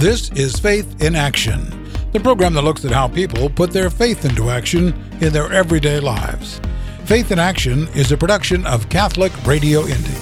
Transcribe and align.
This 0.00 0.30
is 0.30 0.58
Faith 0.58 1.02
in 1.02 1.14
Action, 1.14 1.86
the 2.12 2.20
program 2.20 2.54
that 2.54 2.62
looks 2.62 2.86
at 2.86 2.90
how 2.90 3.06
people 3.06 3.50
put 3.50 3.70
their 3.70 3.90
faith 3.90 4.24
into 4.24 4.48
action 4.48 4.94
in 5.20 5.30
their 5.30 5.52
everyday 5.52 6.00
lives. 6.00 6.58
Faith 7.04 7.30
in 7.30 7.38
Action 7.38 7.86
is 7.88 8.10
a 8.10 8.16
production 8.16 8.64
of 8.64 8.88
Catholic 8.88 9.30
Radio 9.44 9.80
Indy. 9.80 10.16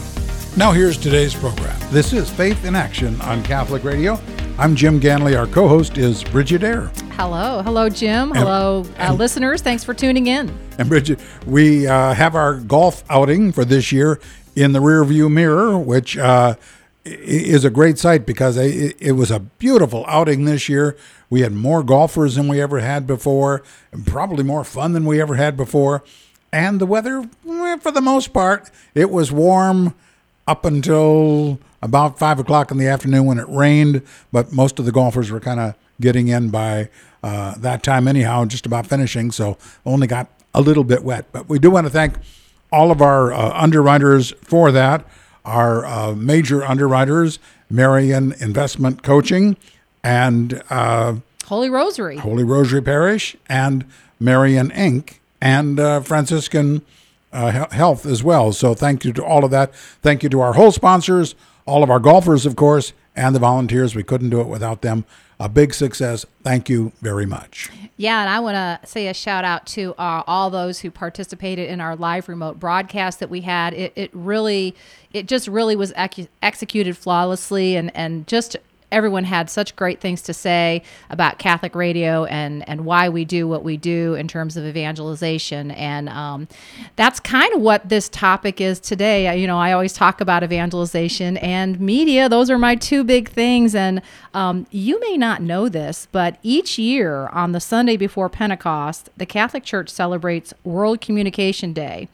Now, 0.56 0.72
here's 0.72 0.98
today's 0.98 1.32
program. 1.32 1.78
This 1.92 2.12
is 2.12 2.28
Faith 2.28 2.64
in 2.64 2.74
Action 2.74 3.20
on 3.20 3.40
Catholic 3.44 3.84
Radio. 3.84 4.18
I'm 4.58 4.74
Jim 4.74 4.98
Ganley. 4.98 5.38
Our 5.38 5.46
co 5.46 5.68
host 5.68 5.96
is 5.96 6.24
Bridget 6.24 6.64
Eyre. 6.64 6.90
Hello. 7.12 7.62
Hello, 7.62 7.88
Jim. 7.88 8.32
Hello, 8.32 8.84
uh, 8.98 9.12
listeners. 9.12 9.62
Thanks 9.62 9.84
for 9.84 9.94
tuning 9.94 10.26
in. 10.26 10.52
And 10.78 10.88
Bridget, 10.88 11.20
we 11.46 11.86
uh, 11.86 12.14
have 12.14 12.34
our 12.34 12.54
golf 12.54 13.04
outing 13.08 13.52
for 13.52 13.64
this 13.64 13.92
year 13.92 14.18
in 14.56 14.72
the 14.72 14.80
rearview 14.80 15.30
mirror, 15.30 15.78
which 15.78 16.18
uh, 16.18 16.56
is 17.08 17.64
a 17.64 17.70
great 17.70 17.98
sight 17.98 18.26
because 18.26 18.56
it 18.56 19.12
was 19.12 19.30
a 19.30 19.40
beautiful 19.40 20.04
outing 20.08 20.44
this 20.44 20.68
year. 20.68 20.96
We 21.30 21.40
had 21.40 21.52
more 21.52 21.82
golfers 21.82 22.36
than 22.36 22.48
we 22.48 22.60
ever 22.60 22.80
had 22.80 23.06
before, 23.06 23.62
and 23.92 24.06
probably 24.06 24.44
more 24.44 24.64
fun 24.64 24.92
than 24.92 25.04
we 25.04 25.20
ever 25.20 25.34
had 25.34 25.56
before. 25.56 26.02
And 26.52 26.80
the 26.80 26.86
weather, 26.86 27.28
for 27.80 27.90
the 27.90 28.00
most 28.00 28.32
part, 28.32 28.70
it 28.94 29.10
was 29.10 29.30
warm 29.30 29.94
up 30.46 30.64
until 30.64 31.58
about 31.82 32.18
five 32.18 32.38
o'clock 32.38 32.70
in 32.70 32.78
the 32.78 32.86
afternoon 32.86 33.26
when 33.26 33.38
it 33.38 33.48
rained. 33.48 34.02
But 34.32 34.52
most 34.52 34.78
of 34.78 34.86
the 34.86 34.92
golfers 34.92 35.30
were 35.30 35.40
kind 35.40 35.60
of 35.60 35.74
getting 36.00 36.28
in 36.28 36.48
by 36.48 36.88
uh, 37.22 37.56
that 37.58 37.82
time, 37.82 38.08
anyhow, 38.08 38.46
just 38.46 38.64
about 38.64 38.86
finishing. 38.86 39.30
So 39.30 39.58
only 39.84 40.06
got 40.06 40.28
a 40.54 40.62
little 40.62 40.84
bit 40.84 41.04
wet. 41.04 41.26
But 41.32 41.48
we 41.48 41.58
do 41.58 41.70
want 41.70 41.86
to 41.86 41.90
thank 41.90 42.14
all 42.72 42.90
of 42.90 43.02
our 43.02 43.32
uh, 43.32 43.52
underwriters 43.54 44.32
for 44.42 44.72
that 44.72 45.06
our 45.48 45.84
uh, 45.86 46.14
major 46.14 46.62
underwriters, 46.64 47.38
Marian 47.70 48.32
Investment 48.40 49.02
Coaching 49.02 49.56
and 50.04 50.62
uh, 50.70 51.16
Holy 51.46 51.70
Rosary, 51.70 52.18
Holy 52.18 52.44
Rosary 52.44 52.82
Parish, 52.82 53.36
and 53.48 53.84
Marian 54.20 54.70
Inc. 54.70 55.18
and 55.40 55.80
uh, 55.80 56.00
Franciscan 56.00 56.82
uh, 57.32 57.68
Health 57.70 58.06
as 58.06 58.22
well. 58.22 58.52
So 58.52 58.74
thank 58.74 59.04
you 59.04 59.12
to 59.14 59.24
all 59.24 59.44
of 59.44 59.50
that. 59.50 59.74
Thank 60.02 60.22
you 60.22 60.28
to 60.28 60.40
our 60.40 60.52
whole 60.52 60.72
sponsors, 60.72 61.34
all 61.66 61.82
of 61.82 61.90
our 61.90 62.00
golfers, 62.00 62.46
of 62.46 62.56
course, 62.56 62.92
and 63.18 63.34
the 63.34 63.40
volunteers. 63.40 63.94
We 63.94 64.04
couldn't 64.04 64.30
do 64.30 64.40
it 64.40 64.46
without 64.46 64.82
them. 64.82 65.04
A 65.40 65.48
big 65.48 65.74
success. 65.74 66.24
Thank 66.42 66.68
you 66.68 66.92
very 67.00 67.26
much. 67.26 67.70
Yeah, 67.96 68.20
and 68.20 68.30
I 68.30 68.40
want 68.40 68.54
to 68.54 68.88
say 68.88 69.08
a 69.08 69.14
shout 69.14 69.44
out 69.44 69.66
to 69.68 69.94
uh, 69.98 70.22
all 70.26 70.50
those 70.50 70.80
who 70.80 70.90
participated 70.90 71.68
in 71.68 71.80
our 71.80 71.94
live 71.94 72.28
remote 72.28 72.58
broadcast 72.58 73.20
that 73.20 73.30
we 73.30 73.42
had. 73.42 73.74
It, 73.74 73.92
it 73.94 74.10
really, 74.12 74.74
it 75.12 75.26
just 75.26 75.46
really 75.46 75.76
was 75.76 75.92
ex- 75.96 76.28
executed 76.42 76.96
flawlessly, 76.96 77.76
and 77.76 77.94
and 77.94 78.26
just 78.26 78.56
everyone 78.90 79.24
had 79.24 79.50
such 79.50 79.76
great 79.76 80.00
things 80.00 80.22
to 80.22 80.32
say 80.32 80.82
about 81.10 81.38
Catholic 81.38 81.74
radio 81.74 82.24
and 82.24 82.68
and 82.68 82.84
why 82.84 83.08
we 83.08 83.24
do 83.24 83.46
what 83.46 83.64
we 83.64 83.76
do 83.76 84.14
in 84.14 84.28
terms 84.28 84.56
of 84.56 84.64
evangelization, 84.64 85.70
and 85.72 86.08
um, 86.08 86.48
that's 86.96 87.20
kind 87.20 87.52
of 87.54 87.60
what 87.60 87.88
this 87.88 88.08
topic 88.08 88.60
is 88.60 88.80
today. 88.80 89.38
You 89.38 89.46
know, 89.46 89.58
I 89.58 89.72
always 89.72 89.92
talk 89.92 90.20
about 90.20 90.42
evangelization 90.42 91.36
and 91.38 91.78
media; 91.80 92.28
those 92.28 92.50
are 92.50 92.58
my 92.58 92.74
two 92.74 93.04
big 93.04 93.28
things. 93.28 93.74
And 93.74 94.02
um, 94.34 94.66
you 94.70 95.00
may 95.00 95.16
not 95.16 95.42
know 95.42 95.68
this, 95.68 96.08
but 96.10 96.38
each 96.42 96.78
year 96.78 97.28
on 97.28 97.52
the 97.52 97.60
Sunday 97.60 97.96
before 97.96 98.28
Pentecost, 98.28 99.10
the 99.16 99.26
Catholic 99.26 99.64
Church 99.64 99.88
celebrates 99.88 100.54
World 100.64 101.00
Communication 101.00 101.72
Day. 101.72 102.08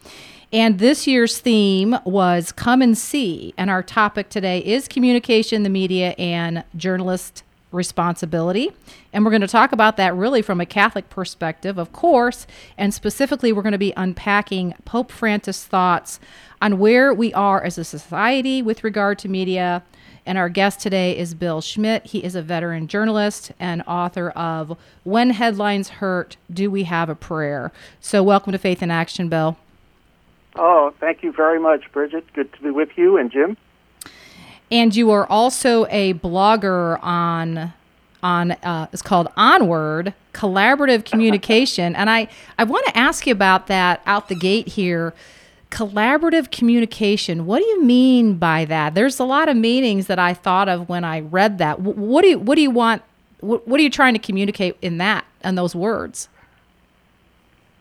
And 0.55 0.79
this 0.79 1.05
year's 1.05 1.39
theme 1.39 1.97
was 2.05 2.53
Come 2.53 2.81
and 2.81 2.97
See. 2.97 3.53
And 3.57 3.69
our 3.69 3.83
topic 3.83 4.29
today 4.29 4.59
is 4.59 4.87
communication, 4.87 5.63
the 5.63 5.69
media, 5.69 6.11
and 6.11 6.63
journalist 6.77 7.43
responsibility. 7.73 8.71
And 9.11 9.25
we're 9.25 9.31
going 9.31 9.41
to 9.41 9.49
talk 9.49 9.73
about 9.73 9.97
that 9.97 10.15
really 10.15 10.41
from 10.41 10.61
a 10.61 10.65
Catholic 10.65 11.09
perspective, 11.09 11.77
of 11.77 11.91
course. 11.91 12.47
And 12.77 12.93
specifically, 12.93 13.51
we're 13.51 13.63
going 13.63 13.73
to 13.73 13.77
be 13.77 13.91
unpacking 13.97 14.75
Pope 14.85 15.11
Francis' 15.11 15.65
thoughts 15.65 16.21
on 16.61 16.79
where 16.79 17.13
we 17.13 17.33
are 17.33 17.61
as 17.61 17.77
a 17.77 17.83
society 17.83 18.61
with 18.61 18.81
regard 18.81 19.19
to 19.19 19.27
media. 19.27 19.83
And 20.25 20.37
our 20.37 20.47
guest 20.47 20.79
today 20.79 21.17
is 21.17 21.33
Bill 21.33 21.59
Schmidt. 21.59 22.05
He 22.05 22.23
is 22.23 22.33
a 22.33 22.41
veteran 22.41 22.87
journalist 22.87 23.51
and 23.59 23.83
author 23.85 24.29
of 24.29 24.77
When 25.03 25.31
Headlines 25.31 25.89
Hurt 25.89 26.37
Do 26.49 26.71
We 26.71 26.83
Have 26.83 27.09
a 27.09 27.15
Prayer? 27.15 27.73
So, 27.99 28.23
welcome 28.23 28.53
to 28.53 28.57
Faith 28.57 28.81
in 28.81 28.89
Action, 28.89 29.27
Bill. 29.27 29.57
Oh, 30.57 30.93
thank 30.99 31.23
you 31.23 31.31
very 31.31 31.59
much, 31.59 31.91
Bridget. 31.91 32.31
Good 32.33 32.51
to 32.53 32.61
be 32.61 32.71
with 32.71 32.97
you 32.97 33.17
and 33.17 33.31
Jim. 33.31 33.57
And 34.71 34.95
you 34.95 35.11
are 35.11 35.27
also 35.27 35.85
a 35.87 36.13
blogger 36.15 37.01
on 37.03 37.73
on 38.23 38.51
uh, 38.51 38.87
it's 38.91 39.03
called 39.03 39.27
Onword 39.37 40.13
Collaborative 40.33 41.05
Communication, 41.11 41.95
and 41.95 42.09
I 42.09 42.27
I 42.57 42.63
want 42.63 42.85
to 42.87 42.97
ask 42.97 43.27
you 43.27 43.33
about 43.33 43.67
that 43.67 44.01
out 44.05 44.29
the 44.29 44.35
gate 44.35 44.69
here. 44.69 45.13
Collaborative 45.71 46.51
communication. 46.51 47.45
What 47.45 47.59
do 47.59 47.65
you 47.65 47.83
mean 47.83 48.35
by 48.35 48.63
that? 48.65 48.95
There's 48.95 49.19
a 49.19 49.25
lot 49.25 49.49
of 49.49 49.57
meanings 49.57 50.07
that 50.07 50.19
I 50.19 50.33
thought 50.33 50.69
of 50.69 50.87
when 50.87 51.03
I 51.03 51.19
read 51.19 51.57
that. 51.57 51.81
What 51.81 52.21
do 52.21 52.29
you 52.29 52.39
What 52.39 52.55
do 52.55 52.61
you 52.61 52.71
want? 52.71 53.01
What, 53.41 53.67
what 53.67 53.79
are 53.79 53.83
you 53.83 53.89
trying 53.89 54.13
to 54.13 54.19
communicate 54.19 54.77
in 54.81 54.99
that 54.99 55.25
and 55.41 55.57
those 55.57 55.75
words? 55.75 56.29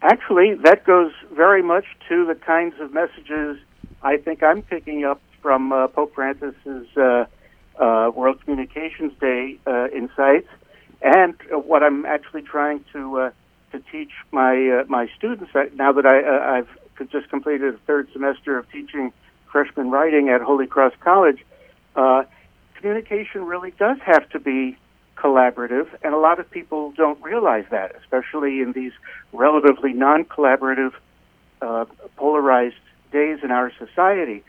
Actually, 0.04 0.52
that 0.52 0.84
goes 0.84 1.12
very 1.32 1.62
much 1.62 1.86
to 2.10 2.26
the 2.26 2.34
kinds 2.34 2.74
of 2.78 2.92
messages 2.92 3.56
I 4.02 4.18
think 4.18 4.42
I'm 4.42 4.60
picking 4.60 5.02
up 5.02 5.18
from 5.40 5.72
uh, 5.72 5.88
Pope 5.88 6.14
Francis's 6.14 6.86
uh, 6.94 7.24
uh, 7.80 8.10
World 8.14 8.38
Communications 8.44 9.14
Day 9.18 9.58
uh, 9.66 9.88
insights, 9.88 10.48
and 11.00 11.34
uh, 11.50 11.58
what 11.58 11.82
I'm 11.82 12.04
actually 12.04 12.42
trying 12.42 12.84
to 12.92 13.18
uh, 13.18 13.30
to 13.72 13.80
teach 13.90 14.10
my 14.30 14.84
my 14.88 15.08
students 15.16 15.50
now 15.74 15.92
that 15.92 16.04
I 16.04 16.58
I've 16.58 16.68
just 17.10 17.30
completed 17.30 17.74
a 17.74 17.78
third 17.78 18.08
semester 18.12 18.58
of 18.58 18.70
teaching 18.70 19.10
freshman 19.50 19.90
writing 19.90 20.28
at 20.28 20.42
Holy 20.42 20.66
Cross 20.66 20.92
College. 21.00 21.42
communication 22.74 23.46
really 23.46 23.70
does 23.78 23.96
have 24.04 24.28
to 24.30 24.38
be 24.38 24.76
collaborative, 25.16 25.88
and 26.02 26.14
a 26.14 26.18
lot 26.18 26.38
of 26.40 26.50
people 26.50 26.92
don't 26.92 27.22
realize 27.22 27.64
that, 27.70 27.94
especially 28.00 28.60
in 28.60 28.72
these 28.72 28.92
relatively 29.32 29.92
non 29.92 30.24
collaborative, 30.24 30.92
uh, 31.62 31.84
polarized 32.16 32.76
days 33.12 33.38
in 33.42 33.50
our 33.50 33.72
society. 33.78 34.42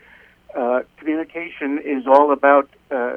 Uh, 0.54 0.82
communication 0.98 1.78
is 1.84 2.06
all 2.06 2.32
about 2.32 2.68
uh, 2.90 2.94
uh 2.94 3.16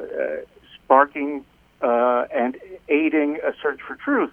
sparking 0.76 1.44
uh, 1.80 2.26
and 2.34 2.56
aiding 2.88 3.36
a 3.36 3.52
search 3.62 3.80
for 3.86 3.94
truth 3.96 4.32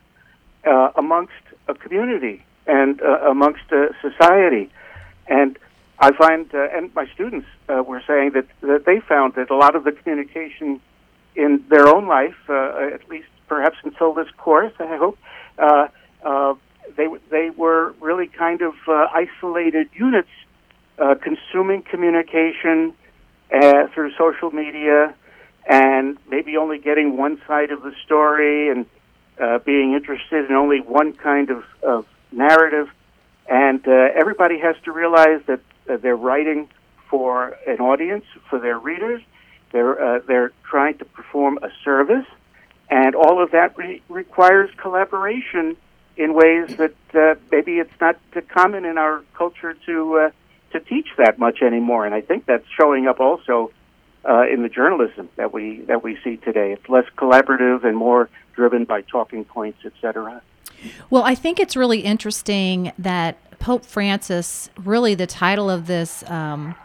uh, 0.65 0.91
amongst 0.95 1.33
a 1.67 1.73
community 1.73 2.43
and 2.65 2.99
amongst 3.01 3.71
a 3.71 3.89
society. 4.01 4.69
And 5.27 5.57
I 5.99 6.11
find, 6.11 6.51
and 6.53 6.93
my 6.93 7.07
students 7.13 7.47
were 7.67 8.03
saying 8.05 8.31
that, 8.31 8.47
that 8.61 8.85
they 8.85 8.99
found 8.99 9.35
that 9.35 9.49
a 9.49 9.55
lot 9.55 9.75
of 9.75 9.85
the 9.85 9.93
communication 9.93 10.81
in 11.37 11.63
their 11.69 11.87
own 11.87 12.07
life, 12.07 12.35
uh, 12.49 12.89
at 12.93 13.07
least 13.07 13.29
perhaps 13.47 13.77
until 13.83 14.13
this 14.13 14.27
course, 14.37 14.73
I 14.79 14.97
hope, 14.97 15.17
uh, 15.57 15.87
uh, 16.25 16.55
they 16.97 17.07
they 17.29 17.49
were 17.51 17.93
really 18.01 18.27
kind 18.27 18.61
of 18.61 18.73
uh, 18.87 19.07
isolated 19.13 19.87
units, 19.93 20.33
uh, 20.99 21.15
consuming 21.15 21.83
communication 21.83 22.93
uh, 23.53 23.87
through 23.93 24.11
social 24.17 24.51
media, 24.51 25.13
and 25.67 26.17
maybe 26.29 26.57
only 26.57 26.79
getting 26.79 27.17
one 27.17 27.39
side 27.47 27.71
of 27.71 27.83
the 27.83 27.93
story 28.05 28.69
and 28.69 28.85
uh, 29.39 29.59
being 29.59 29.93
interested 29.93 30.49
in 30.49 30.55
only 30.55 30.79
one 30.81 31.13
kind 31.13 31.49
of, 31.49 31.63
of 31.83 32.05
narrative. 32.31 32.87
And 33.49 33.87
uh, 33.87 33.91
everybody 34.15 34.59
has 34.59 34.75
to 34.85 34.91
realize 34.91 35.41
that 35.47 35.61
uh, 35.89 35.97
they're 35.97 36.17
writing 36.17 36.69
for 37.09 37.57
an 37.67 37.79
audience, 37.79 38.25
for 38.49 38.59
their 38.59 38.79
readers, 38.79 39.21
they're 39.71 40.01
uh, 40.01 40.19
they're 40.27 40.51
trying 40.63 40.97
to 40.99 41.05
perform 41.05 41.59
a 41.61 41.69
service, 41.83 42.25
and 42.89 43.15
all 43.15 43.41
of 43.41 43.51
that 43.51 43.77
re- 43.77 44.01
requires 44.09 44.69
collaboration 44.77 45.77
in 46.15 46.33
ways 46.33 46.75
that 46.77 46.95
uh, 47.13 47.35
maybe 47.51 47.79
it's 47.79 47.99
not 48.01 48.17
common 48.49 48.85
in 48.85 48.97
our 48.97 49.23
culture 49.33 49.73
to 49.85 50.17
uh, 50.17 50.31
to 50.71 50.79
teach 50.79 51.07
that 51.17 51.37
much 51.37 51.61
anymore. 51.61 52.05
And 52.05 52.15
I 52.15 52.21
think 52.21 52.45
that's 52.45 52.67
showing 52.79 53.07
up 53.07 53.19
also 53.19 53.71
uh, 54.27 54.45
in 54.51 54.63
the 54.63 54.69
journalism 54.69 55.29
that 55.35 55.53
we 55.53 55.81
that 55.81 56.03
we 56.03 56.17
see 56.23 56.37
today. 56.37 56.71
It's 56.73 56.89
less 56.89 57.05
collaborative 57.17 57.83
and 57.83 57.95
more 57.95 58.29
driven 58.55 58.85
by 58.85 59.01
talking 59.01 59.45
points, 59.45 59.79
et 59.85 59.93
cetera. 60.01 60.41
Well, 61.09 61.23
I 61.23 61.35
think 61.35 61.59
it's 61.59 61.75
really 61.75 62.01
interesting 62.01 62.91
that 62.99 63.59
Pope 63.59 63.85
Francis, 63.85 64.69
really 64.83 65.15
the 65.15 65.27
title 65.27 65.69
of 65.69 65.87
this. 65.87 66.23
Um, 66.29 66.75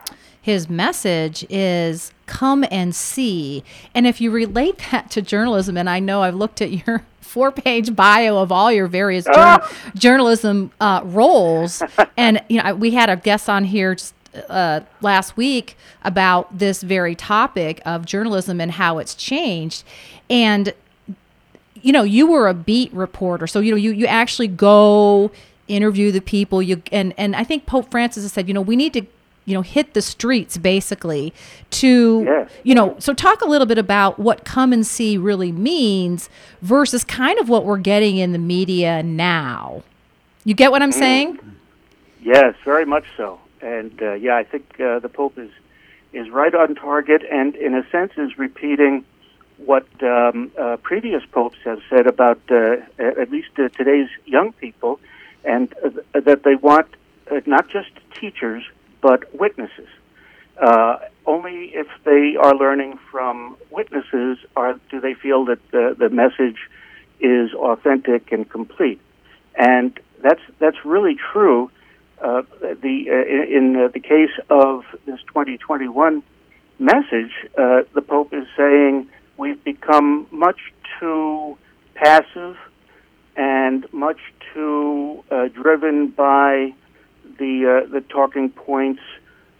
his 0.42 0.68
message 0.68 1.46
is 1.48 2.12
come 2.26 2.64
and 2.70 2.94
see. 2.94 3.62
And 3.94 4.06
if 4.06 4.20
you 4.20 4.30
relate 4.32 4.82
that 4.90 5.10
to 5.12 5.22
journalism, 5.22 5.76
and 5.78 5.88
I 5.88 6.00
know 6.00 6.22
I've 6.22 6.34
looked 6.34 6.60
at 6.60 6.86
your 6.86 7.04
four 7.20 7.52
page 7.52 7.96
bio 7.96 8.36
of 8.36 8.52
all 8.52 8.70
your 8.70 8.88
various 8.88 9.26
ah! 9.28 9.72
journalism 9.94 10.70
uh, 10.80 11.00
roles, 11.04 11.82
and 12.16 12.42
you 12.48 12.62
know 12.62 12.74
we 12.74 12.90
had 12.90 13.08
a 13.08 13.16
guest 13.16 13.48
on 13.48 13.64
here 13.64 13.94
just, 13.94 14.14
uh, 14.48 14.80
last 15.00 15.36
week 15.36 15.76
about 16.02 16.58
this 16.58 16.82
very 16.82 17.14
topic 17.14 17.80
of 17.86 18.04
journalism 18.04 18.60
and 18.60 18.72
how 18.72 18.98
it's 18.98 19.14
changed, 19.14 19.84
and 20.28 20.74
you 21.80 21.92
know, 21.92 22.02
you 22.02 22.26
were 22.26 22.48
a 22.48 22.54
beat 22.54 22.92
reporter, 22.92 23.46
so 23.46 23.60
you 23.60 23.70
know, 23.70 23.76
you 23.76 23.92
you 23.92 24.06
actually 24.06 24.48
go 24.48 25.30
interview 25.68 26.10
the 26.10 26.20
people. 26.20 26.62
You 26.62 26.82
and 26.90 27.14
and 27.16 27.36
I 27.36 27.44
think 27.44 27.66
Pope 27.66 27.90
Francis 27.90 28.24
has 28.24 28.32
said, 28.32 28.48
you 28.48 28.54
know, 28.54 28.60
we 28.60 28.76
need 28.76 28.92
to 28.94 29.06
you 29.44 29.54
know 29.54 29.62
hit 29.62 29.94
the 29.94 30.02
streets 30.02 30.56
basically 30.58 31.32
to 31.70 32.22
Yes. 32.24 32.50
you 32.62 32.74
know 32.74 32.96
so 32.98 33.12
talk 33.12 33.40
a 33.42 33.46
little 33.46 33.66
bit 33.66 33.78
about 33.78 34.18
what 34.18 34.44
come 34.44 34.72
and 34.72 34.86
see 34.86 35.16
really 35.16 35.52
means 35.52 36.28
versus 36.60 37.04
kind 37.04 37.38
of 37.38 37.48
what 37.48 37.64
we're 37.64 37.78
getting 37.78 38.18
in 38.18 38.32
the 38.32 38.38
media 38.38 39.02
now 39.02 39.82
you 40.44 40.54
get 40.54 40.70
what 40.70 40.82
i'm 40.82 40.92
saying 40.92 41.38
Yes, 42.22 42.54
very 42.64 42.86
much 42.86 43.04
so. 43.16 43.40
And 43.60 44.00
uh, 44.00 44.12
yeah, 44.12 44.36
I 44.36 44.44
think 44.44 44.80
uh, 44.80 45.00
the 45.00 45.08
Pope 45.08 45.38
is 45.38 45.50
is 46.12 46.28
right 46.30 46.54
on 46.54 46.74
target, 46.74 47.22
and 47.30 47.56
in 47.56 47.74
a 47.74 47.88
sense 47.90 48.12
is 48.16 48.38
repeating 48.38 49.04
what 49.56 49.86
um, 50.02 50.52
uh, 50.58 50.76
previous 50.82 51.24
popes 51.32 51.56
have 51.64 51.80
said 51.88 52.06
about 52.06 52.40
uh, 52.50 52.76
at 52.98 53.30
least 53.30 53.50
uh, 53.58 53.68
today's 53.70 54.08
young 54.24 54.52
people, 54.52 55.00
and 55.44 55.74
uh, 55.84 56.20
that 56.20 56.42
they 56.44 56.54
want 56.54 56.86
uh, 57.30 57.40
not 57.46 57.68
just 57.68 57.90
teachers 58.14 58.62
but 59.02 59.34
witnesses. 59.38 59.88
Uh, 60.60 60.98
only 61.26 61.72
if 61.74 61.86
they 62.04 62.36
are 62.40 62.54
learning 62.54 62.98
from 63.10 63.56
witnesses 63.70 64.38
are 64.56 64.78
do 64.90 65.00
they 65.00 65.14
feel 65.14 65.44
that 65.44 65.58
the, 65.70 65.94
the 65.98 66.08
message 66.08 66.68
is 67.20 67.52
authentic 67.54 68.32
and 68.32 68.48
complete. 68.48 69.00
And 69.56 69.98
that's 70.22 70.40
that's 70.58 70.84
really 70.84 71.16
true. 71.32 71.70
Uh, 72.20 72.42
the 72.60 73.06
uh, 73.10 73.56
in 73.56 73.76
uh, 73.76 73.88
the 73.88 74.00
case 74.00 74.30
of 74.50 74.84
this 75.06 75.20
2021 75.28 76.22
message, 76.78 77.32
uh, 77.58 77.82
the 77.94 78.02
Pope 78.02 78.32
is 78.32 78.46
saying 78.56 79.08
we've 79.36 79.62
become 79.64 80.26
much 80.30 80.72
too 81.00 81.56
passive 81.94 82.56
and 83.36 83.92
much 83.92 84.20
too 84.52 85.24
uh, 85.30 85.48
driven 85.48 86.08
by 86.08 86.72
the 87.42 87.54
uh, 87.66 87.92
the 87.92 88.00
talking 88.02 88.50
points 88.50 89.02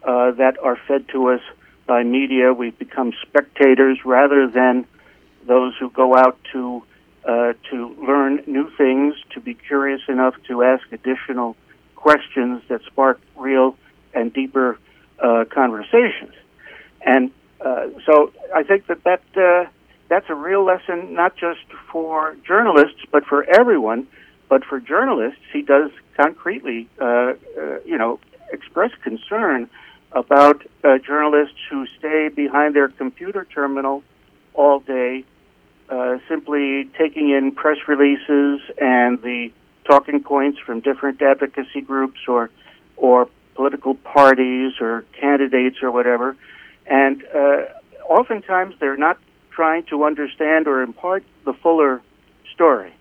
uh, 0.05 0.31
that 0.33 0.55
are 0.63 0.79
fed 0.87 1.09
to 1.09 1.31
us 1.31 1.41
by 1.87 2.05
media. 2.05 2.53
We've 2.53 2.79
become 2.79 3.13
spectators 3.27 3.99
rather 4.05 4.49
than 4.49 4.87
those 5.47 5.75
who 5.81 5.91
go 5.91 6.17
out 6.17 6.39
to 6.53 6.85
uh, 7.25 7.53
to 7.71 7.77
learn 8.09 8.45
new 8.47 8.71
things, 8.79 9.15
to 9.31 9.41
be 9.41 9.55
curious 9.55 10.03
enough 10.09 10.35
to 10.49 10.63
ask 10.63 10.85
additional 10.93 11.57
questions 11.97 12.63
that 12.69 12.83
spark 12.85 13.21
real 13.37 13.77
and 14.15 14.33
deeper 14.33 14.79
conversations. 15.51 16.35
And 17.15 17.31
so 18.07 18.33
I 18.55 18.63
think 18.65 18.87
that 18.89 19.05
that 19.05 19.23
that's 20.09 20.29
a 20.29 20.35
real 20.35 20.65
lesson, 20.65 21.15
not 21.15 21.37
just 21.37 21.67
for 21.91 22.37
journalists, 22.47 23.03
but 23.11 23.25
for 23.25 23.45
everyone. 23.45 24.07
But 24.49 24.65
for 24.65 24.79
journalists, 24.81 25.47
he 25.53 25.63
does 25.63 25.91
concretely, 26.17 26.89
uh, 27.01 27.05
uh, 27.05 27.35
you 27.85 27.99
know, 27.99 28.21
express 28.53 28.91
concern 29.03 29.69
about 30.13 30.63
uh, 30.85 30.99
journalists 30.99 31.57
who 31.71 31.87
stay 31.99 32.29
behind 32.29 32.75
their 32.75 32.89
computer 32.89 33.47
terminal 33.53 34.03
all 34.55 34.81
day, 34.81 35.25
simply 36.29 36.89
taking 36.99 37.31
in 37.31 37.53
press 37.53 37.77
releases 37.87 38.61
and 38.81 39.21
the 39.23 39.51
talking 39.85 40.23
points 40.23 40.59
from 40.59 40.81
different 40.81 41.21
advocacy 41.21 41.81
groups 41.81 42.21
or 42.29 42.51
or 42.97 43.29
political 43.55 43.95
parties 43.95 44.73
or 44.81 45.05
candidates 45.21 45.83
or 45.83 45.91
whatever, 45.91 46.37
and 46.87 47.25
uh, 47.35 47.63
oftentimes 48.09 48.75
they're 48.81 48.97
not 48.97 49.19
trying 49.51 49.83
to 49.85 50.05
understand 50.05 50.67
or 50.67 50.83
impart 50.83 51.25
the 51.45 51.53
fuller 51.53 52.01
story, 52.55 52.93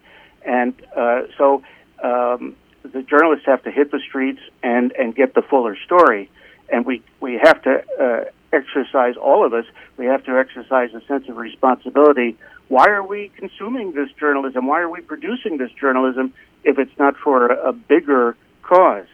and 0.45 0.73
uh, 0.95 1.21
so 1.37 1.63
um, 2.03 2.55
the 2.83 3.01
journalists 3.03 3.45
have 3.45 3.63
to 3.63 3.71
hit 3.71 3.91
the 3.91 3.99
streets 3.99 4.41
and 4.63 4.91
and 4.93 5.15
get 5.15 5.33
the 5.33 5.41
fuller 5.41 5.77
story, 5.85 6.29
and 6.69 6.85
we 6.85 7.01
we 7.19 7.39
have 7.41 7.61
to 7.63 7.83
uh, 7.99 8.23
exercise 8.53 9.15
all 9.17 9.45
of 9.45 9.53
us. 9.53 9.65
We 9.97 10.05
have 10.05 10.23
to 10.25 10.37
exercise 10.37 10.93
a 10.93 11.01
sense 11.05 11.27
of 11.29 11.37
responsibility. 11.37 12.37
Why 12.67 12.87
are 12.87 13.05
we 13.05 13.31
consuming 13.35 13.93
this 13.93 14.09
journalism? 14.19 14.67
Why 14.67 14.81
are 14.81 14.89
we 14.89 15.01
producing 15.01 15.57
this 15.57 15.71
journalism 15.79 16.33
if 16.63 16.79
it's 16.79 16.97
not 16.97 17.15
for 17.17 17.47
a, 17.47 17.69
a 17.69 17.73
bigger 17.73 18.35
cause? 18.63 19.07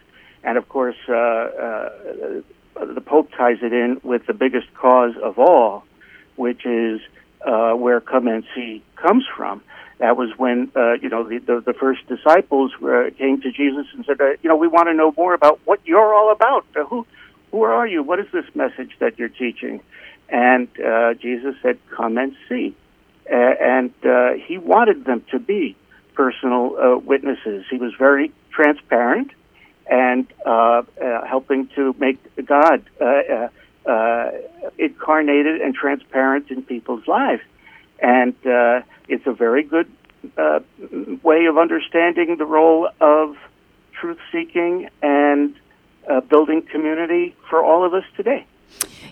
And 0.44 0.56
of 0.56 0.68
course, 0.68 0.96
uh, 1.08 1.12
uh, 1.12 1.90
the 2.94 3.02
Pope 3.04 3.30
ties 3.36 3.58
it 3.62 3.72
in 3.72 4.00
with 4.02 4.26
the 4.26 4.34
biggest 4.34 4.72
cause 4.74 5.14
of 5.22 5.38
all, 5.38 5.84
which 6.36 6.64
is 6.64 7.00
uh, 7.44 7.72
where 7.72 8.00
come 8.00 8.28
and 8.28 8.44
see 8.54 8.82
comes 8.96 9.24
from. 9.36 9.62
That 9.98 10.16
was 10.16 10.30
when 10.36 10.70
uh, 10.76 10.94
you 10.94 11.08
know 11.08 11.24
the, 11.24 11.38
the 11.38 11.60
the 11.60 11.72
first 11.72 12.06
disciples 12.06 12.72
uh, 12.82 13.10
came 13.18 13.40
to 13.42 13.50
Jesus 13.50 13.86
and 13.94 14.04
said, 14.04 14.20
uh, 14.20 14.30
you 14.42 14.48
know, 14.48 14.56
we 14.56 14.68
want 14.68 14.88
to 14.88 14.94
know 14.94 15.12
more 15.16 15.34
about 15.34 15.60
what 15.64 15.80
you're 15.84 16.14
all 16.14 16.30
about. 16.32 16.64
Uh, 16.76 16.84
who 16.84 17.06
who 17.50 17.62
are 17.62 17.86
you? 17.86 18.02
What 18.02 18.20
is 18.20 18.26
this 18.32 18.44
message 18.54 18.92
that 19.00 19.18
you're 19.18 19.28
teaching? 19.28 19.80
And 20.28 20.68
uh, 20.80 21.14
Jesus 21.14 21.54
said, 21.62 21.78
come 21.96 22.18
and 22.18 22.36
see. 22.48 22.76
Uh, 23.30 23.34
and 23.34 23.92
uh, 24.04 24.32
he 24.46 24.58
wanted 24.58 25.04
them 25.04 25.24
to 25.30 25.38
be 25.38 25.76
personal 26.14 26.76
uh, 26.76 26.98
witnesses. 26.98 27.64
He 27.70 27.76
was 27.76 27.92
very 27.98 28.32
transparent 28.50 29.30
and 29.90 30.26
uh, 30.44 30.50
uh, 31.02 31.24
helping 31.26 31.68
to 31.76 31.94
make 31.98 32.18
God 32.44 32.84
uh, 33.00 33.48
uh, 33.86 34.30
incarnated 34.78 35.60
and 35.60 35.74
transparent 35.74 36.50
in 36.50 36.62
people's 36.62 37.06
lives. 37.06 37.42
And 38.00 38.34
uh, 38.46 38.82
it's 39.08 39.26
a 39.26 39.32
very 39.32 39.62
good 39.62 39.90
uh, 40.36 40.60
way 41.22 41.46
of 41.46 41.58
understanding 41.58 42.36
the 42.36 42.44
role 42.44 42.88
of 43.00 43.36
truth 43.92 44.18
seeking 44.30 44.88
and 45.02 45.54
uh, 46.08 46.20
building 46.20 46.62
community 46.62 47.34
for 47.48 47.64
all 47.64 47.84
of 47.84 47.94
us 47.94 48.04
today. 48.16 48.46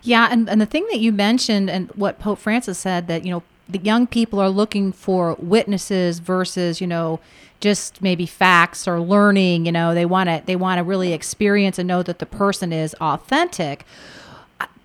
Yeah, 0.02 0.28
and, 0.30 0.48
and 0.48 0.60
the 0.60 0.66
thing 0.66 0.86
that 0.90 1.00
you 1.00 1.12
mentioned 1.12 1.70
and 1.70 1.90
what 1.92 2.18
Pope 2.18 2.38
Francis 2.38 2.78
said 2.78 3.08
that, 3.08 3.24
you 3.24 3.30
know, 3.30 3.42
the 3.68 3.78
young 3.78 4.06
people 4.06 4.38
are 4.38 4.48
looking 4.48 4.92
for 4.92 5.34
witnesses 5.40 6.20
versus, 6.20 6.80
you 6.80 6.86
know, 6.86 7.18
just 7.60 8.00
maybe 8.02 8.26
facts 8.26 8.86
or 8.86 9.00
learning, 9.00 9.66
you 9.66 9.72
know, 9.72 9.94
they 9.94 10.06
want 10.06 10.28
to 10.28 10.42
they 10.44 10.56
want 10.56 10.78
to 10.78 10.84
really 10.84 11.12
experience 11.12 11.78
and 11.78 11.88
know 11.88 12.02
that 12.02 12.18
the 12.18 12.26
person 12.26 12.72
is 12.72 12.94
authentic. 13.00 13.84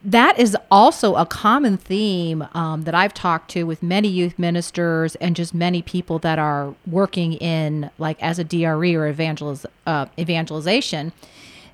That 0.04 0.40
is 0.40 0.58
also 0.72 1.16
a 1.16 1.28
common 1.28 1.78
theme 1.78 2.48
um, 2.54 2.84
that 2.84 2.96
I've 2.96 3.14
talked 3.14 3.52
to 3.52 3.64
with 3.66 3.84
many 3.84 4.08
youth 4.08 4.40
ministers 4.40 5.16
and 5.16 5.36
just 5.36 5.54
many 5.54 5.84
people 5.84 6.18
that 6.20 6.40
are 6.40 6.74
working 6.88 7.34
in 7.34 7.92
like 8.00 8.22
as 8.22 8.40
a 8.40 8.44
DRE 8.44 8.96
or 8.96 9.14
evangeliz- 9.14 9.66
uh, 9.86 10.08
evangelization. 10.18 11.12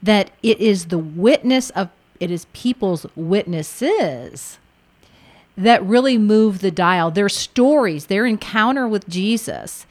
That 0.04 0.32
it 0.44 0.60
is 0.60 0.88
the 0.88 0.98
witness 0.98 1.70
of 1.72 1.90
it 2.20 2.30
is 2.30 2.46
people's 2.54 3.06
witnesses 3.16 4.60
that 5.58 5.84
really 5.84 6.18
move 6.18 6.60
the 6.60 6.70
dial. 6.70 7.10
Their 7.10 7.30
stories, 7.30 8.06
their 8.06 8.26
encounter 8.28 8.88
with 8.88 9.10
Jesus, 9.10 9.88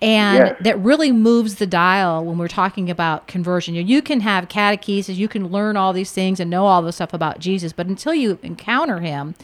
and 0.00 0.46
Yes. 0.48 0.56
that 0.62 0.78
really 0.78 1.12
moves 1.12 1.56
the 1.56 1.66
dial 1.66 2.24
when 2.24 2.38
we're 2.38 2.48
talking 2.48 2.88
about 2.88 3.26
conversion. 3.26 3.74
You, 3.74 3.82
know, 3.82 3.88
you 3.88 4.00
can 4.00 4.20
have 4.20 4.48
catechesis, 4.48 5.14
you 5.16 5.28
can 5.28 5.48
learn 5.48 5.76
all 5.76 5.92
these 5.92 6.10
things 6.12 6.40
and 6.40 6.48
know 6.50 6.64
all 6.64 6.80
this 6.80 6.96
stuff 6.96 7.12
about 7.12 7.38
Jesus, 7.38 7.72
but 7.74 7.86
until 7.86 8.14
you 8.14 8.38
encounter 8.42 9.00
him, 9.00 9.34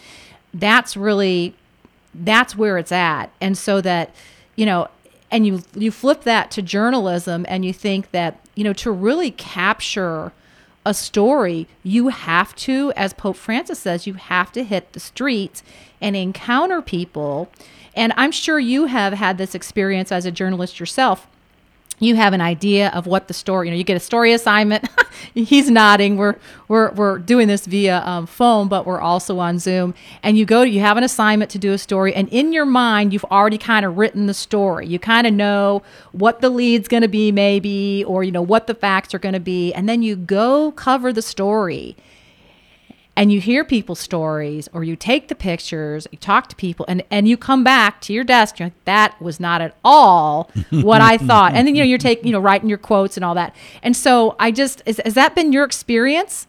that's 0.55 0.97
really 0.97 1.55
that's 2.15 2.57
where 2.57 2.79
it's 2.79 2.93
at. 2.93 3.31
And 3.43 3.59
so 3.59 3.83
that, 3.83 4.15
you 4.55 4.65
know, 4.65 4.89
and 5.31 5.47
you 5.47 5.63
you 5.75 5.91
flip 5.91 6.23
that 6.23 6.51
to 6.53 6.63
journalism 6.63 7.45
and 7.49 7.65
you 7.65 7.75
think 7.75 8.11
that, 8.13 8.41
you 8.55 8.65
know, 8.65 8.73
to 8.73 8.91
really 8.91 9.31
capture 9.31 10.33
a 10.87 10.95
story, 10.95 11.67
you 11.83 12.09
have 12.09 12.55
to, 12.55 12.93
as 12.97 13.13
Pope 13.13 13.37
Francis 13.37 13.81
says, 13.81 14.07
you 14.07 14.15
have 14.15 14.53
to 14.53 14.63
hit 14.63 14.93
the 14.93 15.01
streets 15.01 15.65
and 16.01 16.15
encounter 16.15 16.81
people. 16.81 17.51
And 17.95 18.13
I'm 18.17 18.31
sure 18.31 18.61
you 18.61 18.87
have 18.87 19.13
had 19.13 19.37
this 19.37 19.55
experience 19.55 20.13
as 20.13 20.25
a 20.25 20.31
journalist 20.31 20.79
yourself. 20.79 21.27
You 21.99 22.15
have 22.17 22.35
an 22.35 22.43
idea 22.43 22.91
of 22.91 23.07
what 23.07 23.27
the 23.27 23.35
story, 23.35 23.69
you 23.69 23.73
know, 23.73 23.79
you 23.79 23.85
get 23.85 23.97
a 23.97 24.01
story 24.01 24.33
assignment. 24.33 24.87
He's 25.35 25.71
nodding. 25.71 26.19
We're, 26.19 26.37
we're, 26.69 26.91
we're 26.93 27.19
doing 27.19 27.49
this 27.49 27.65
via 27.67 28.03
um, 28.05 28.27
phone, 28.27 28.69
but 28.69 28.85
we're 28.85 29.01
also 29.01 29.39
on 29.39 29.59
Zoom. 29.59 29.95
And 30.23 30.37
you 30.37 30.45
go 30.45 30.65
to, 30.65 30.71
you 30.71 30.81
have 30.81 30.99
an 30.99 31.05
assignment 31.05 31.51
to 31.53 31.59
do 31.59 31.73
a 31.73 31.79
story. 31.79 32.15
And 32.15 32.29
in 32.29 32.53
your 32.53 32.67
mind, 32.67 33.15
you've 33.15 33.25
already 33.27 33.57
kind 33.57 33.87
of 33.87 33.97
written 33.97 34.27
the 34.27 34.35
story. 34.35 34.87
You 34.87 34.99
kind 34.99 35.27
of 35.27 35.33
know 35.33 35.83
what 36.13 36.43
the 36.43 36.51
lead's 36.51 36.87
going 36.87 37.03
to 37.03 37.09
be, 37.09 37.33
maybe, 37.33 38.05
or, 38.07 38.23
you 38.23 38.33
know, 38.33 38.43
what 38.43 38.67
the 38.67 38.75
facts 38.75 39.15
are 39.15 39.19
going 39.19 39.33
to 39.33 39.41
be. 39.41 39.73
And 39.73 39.89
then 39.89 40.03
you 40.03 40.17
go 40.17 40.73
cover 40.73 41.15
the 41.15 41.23
story 41.23 41.97
and 43.17 43.33
you 43.33 43.41
hear 43.41 43.65
people's 43.65 44.01
stories 44.01 44.69
or 44.73 44.85
you 44.85 44.97
take 44.97 45.29
the 45.29 45.35
pictures 45.35 46.07
you 46.11 46.19
talk 46.19 46.49
to 46.49 46.57
people 46.57 46.85
and, 46.89 47.03
and 47.11 47.27
you 47.29 47.37
come 47.37 47.65
back 47.65 48.01
to 48.01 48.13
your 48.13 48.25
desk 48.25 48.59
you're 48.59 48.67
like 48.67 48.85
that 48.85 49.21
was 49.21 49.41
not 49.41 49.61
at 49.61 49.75
all 49.85 50.51
what 50.71 51.01
i 51.01 51.17
thought 51.29 51.55
and 51.55 51.67
then 51.67 51.75
you 51.75 51.83
know 51.83 51.89
you're 51.89 51.99
taking 51.99 52.27
you 52.27 52.33
know 52.33 52.41
writing 52.41 52.69
your 52.69 52.79
quotes 52.79 53.17
and 53.17 53.25
all 53.25 53.35
that 53.35 53.55
and 53.83 53.97
so 53.97 54.37
i 54.39 54.51
just 54.51 54.83
is, 54.87 55.01
has 55.05 55.15
that 55.15 55.35
been 55.35 55.53
your 55.53 55.65
experience 55.65 56.47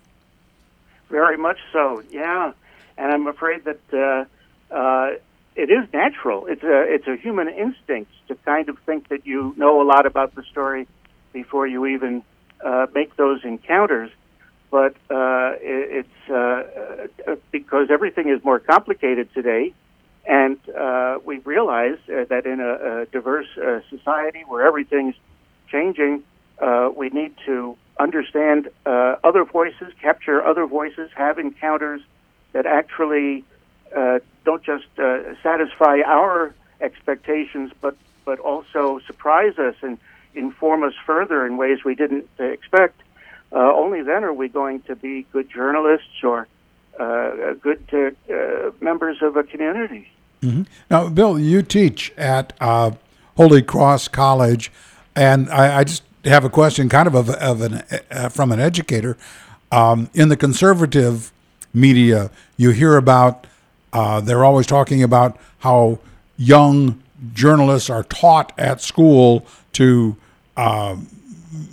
Very 1.09 1.37
much 1.37 1.57
so, 1.71 2.03
yeah. 2.09 2.51
And 2.97 3.13
I'm 3.13 3.27
afraid 3.27 3.63
that 3.65 3.79
uh, 3.93 4.73
uh, 4.73 5.11
it 5.55 5.69
is 5.69 5.91
natural. 5.93 6.47
It's 6.47 6.63
a 6.63 6.81
it's 6.81 7.07
a 7.07 7.15
human 7.15 7.47
instinct 7.47 8.11
to 8.27 8.35
kind 8.35 8.69
of 8.69 8.77
think 8.79 9.07
that 9.09 9.25
you 9.25 9.53
know 9.57 9.81
a 9.81 9.85
lot 9.85 10.05
about 10.05 10.35
the 10.35 10.43
story 10.43 10.87
before 11.31 11.67
you 11.67 11.85
even 11.85 12.23
uh, 12.63 12.87
make 12.93 13.15
those 13.15 13.43
encounters. 13.43 14.11
But 14.69 14.95
uh, 15.09 15.53
it, 15.61 16.05
it's 16.05 16.29
uh, 16.29 17.31
uh, 17.31 17.35
because 17.51 17.89
everything 17.89 18.29
is 18.29 18.43
more 18.43 18.59
complicated 18.59 19.33
today, 19.33 19.73
and 20.25 20.57
uh, 20.69 21.19
we 21.23 21.39
realize 21.39 21.97
uh, 22.09 22.25
that 22.25 22.45
in 22.45 22.59
a, 22.59 23.01
a 23.01 23.05
diverse 23.05 23.47
uh, 23.57 23.79
society 23.89 24.43
where 24.45 24.67
everything's 24.67 25.15
changing, 25.69 26.23
we 26.95 27.09
need 27.09 27.33
to 27.45 27.77
understand 27.99 28.69
other 28.85 29.45
voices, 29.45 29.93
capture 30.01 30.45
other 30.45 30.65
voices, 30.65 31.09
have 31.15 31.39
encounters 31.39 32.01
that 32.53 32.65
actually 32.65 33.43
don't 34.45 34.63
just 34.63 34.85
satisfy 35.43 35.99
our 36.05 36.53
expectations, 36.81 37.71
but 37.81 37.95
but 38.25 38.39
also 38.39 38.99
surprise 39.07 39.57
us 39.57 39.75
and 39.81 39.97
inform 40.35 40.83
us 40.83 40.93
further 41.05 41.45
in 41.45 41.55
ways 41.55 41.85
we 41.85 41.95
didn't 41.95 42.29
expect. 42.39 43.01
Uh, 43.51 43.73
only 43.73 44.01
then 44.01 44.23
are 44.23 44.33
we 44.33 44.49
going 44.49 44.81
to 44.81 44.95
be 44.95 45.25
good 45.31 45.49
journalists 45.49 46.23
or 46.23 46.47
uh, 46.99 47.53
good 47.61 47.83
uh, 47.93 48.33
uh, 48.33 48.71
members 48.81 49.21
of 49.21 49.37
a 49.37 49.43
community. 49.43 50.09
Mm-hmm. 50.41 50.63
Now, 50.89 51.09
Bill, 51.09 51.39
you 51.39 51.61
teach 51.61 52.11
at 52.17 52.53
uh, 52.59 52.91
Holy 53.35 53.61
Cross 53.61 54.09
College, 54.09 54.71
and 55.15 55.49
I, 55.49 55.79
I, 55.79 55.83
just 55.83 56.03
have 56.25 56.43
a 56.43 56.49
question, 56.49 56.89
kind 56.89 57.07
of 57.07 57.15
of, 57.15 57.29
of 57.29 57.61
an 57.61 57.83
uh, 58.11 58.29
from 58.29 58.51
an 58.51 58.59
educator. 58.59 59.17
Um, 59.71 60.09
in 60.13 60.29
the 60.29 60.37
conservative 60.37 61.31
media, 61.73 62.31
you 62.55 62.71
hear 62.71 62.97
about 62.97 63.47
uh, 63.93 64.21
they're 64.21 64.45
always 64.45 64.67
talking 64.67 65.03
about 65.03 65.37
how 65.59 65.99
young 66.37 67.01
journalists 67.33 67.89
are 67.89 68.03
taught 68.03 68.53
at 68.57 68.81
school 68.81 69.45
to 69.73 70.15
uh, 70.55 70.95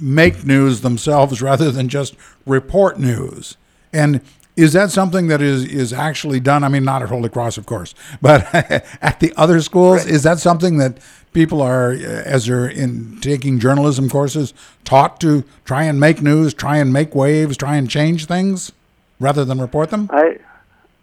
make 0.00 0.44
news 0.44 0.80
themselves 0.80 1.42
rather 1.42 1.70
than 1.70 1.88
just 1.88 2.14
report 2.46 2.98
news. 2.98 3.56
And 3.92 4.20
is 4.56 4.72
that 4.72 4.90
something 4.90 5.28
that 5.28 5.42
is, 5.42 5.64
is 5.64 5.92
actually 5.92 6.40
done? 6.40 6.62
I 6.62 6.68
mean, 6.68 6.84
not 6.84 7.02
at 7.02 7.08
Holy 7.08 7.28
Cross, 7.28 7.58
of 7.58 7.66
course, 7.66 7.94
but 8.22 8.42
at 8.54 9.20
the 9.20 9.32
other 9.36 9.60
schools, 9.60 10.04
right. 10.04 10.14
is 10.14 10.22
that 10.22 10.38
something 10.38 10.78
that 10.78 10.98
people 11.32 11.60
are, 11.60 11.90
as 11.92 12.46
they're 12.46 12.68
in 12.68 13.18
taking 13.20 13.58
journalism 13.58 14.08
courses, 14.08 14.54
taught 14.84 15.20
to 15.20 15.44
try 15.64 15.84
and 15.84 15.98
make 15.98 16.22
news, 16.22 16.54
try 16.54 16.76
and 16.76 16.92
make 16.92 17.14
waves, 17.14 17.56
try 17.56 17.76
and 17.76 17.90
change 17.90 18.26
things 18.26 18.70
rather 19.18 19.44
than 19.44 19.60
report 19.60 19.90
them? 19.90 20.08
I, 20.12 20.38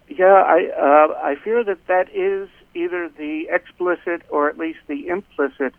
yeah, 0.07 0.25
I 0.25 0.69
uh, 0.69 1.19
I 1.21 1.35
fear 1.43 1.63
that 1.63 1.85
that 1.87 2.09
is 2.13 2.49
either 2.73 3.09
the 3.09 3.47
explicit 3.49 4.21
or 4.29 4.49
at 4.49 4.57
least 4.57 4.79
the 4.87 5.09
implicit 5.09 5.73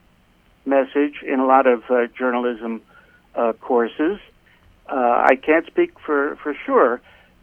message 0.65 1.23
in 1.27 1.41
a 1.41 1.47
lot 1.47 1.67
of 1.67 1.83
uh, 1.91 2.07
journalism 2.19 2.83
uh, 3.35 3.53
courses. 3.55 4.19
Uh, 4.89 5.25
I 5.27 5.37
can't 5.37 5.67
speak 5.67 5.99
for 6.01 6.37
for 6.43 6.55
sure, 6.67 7.01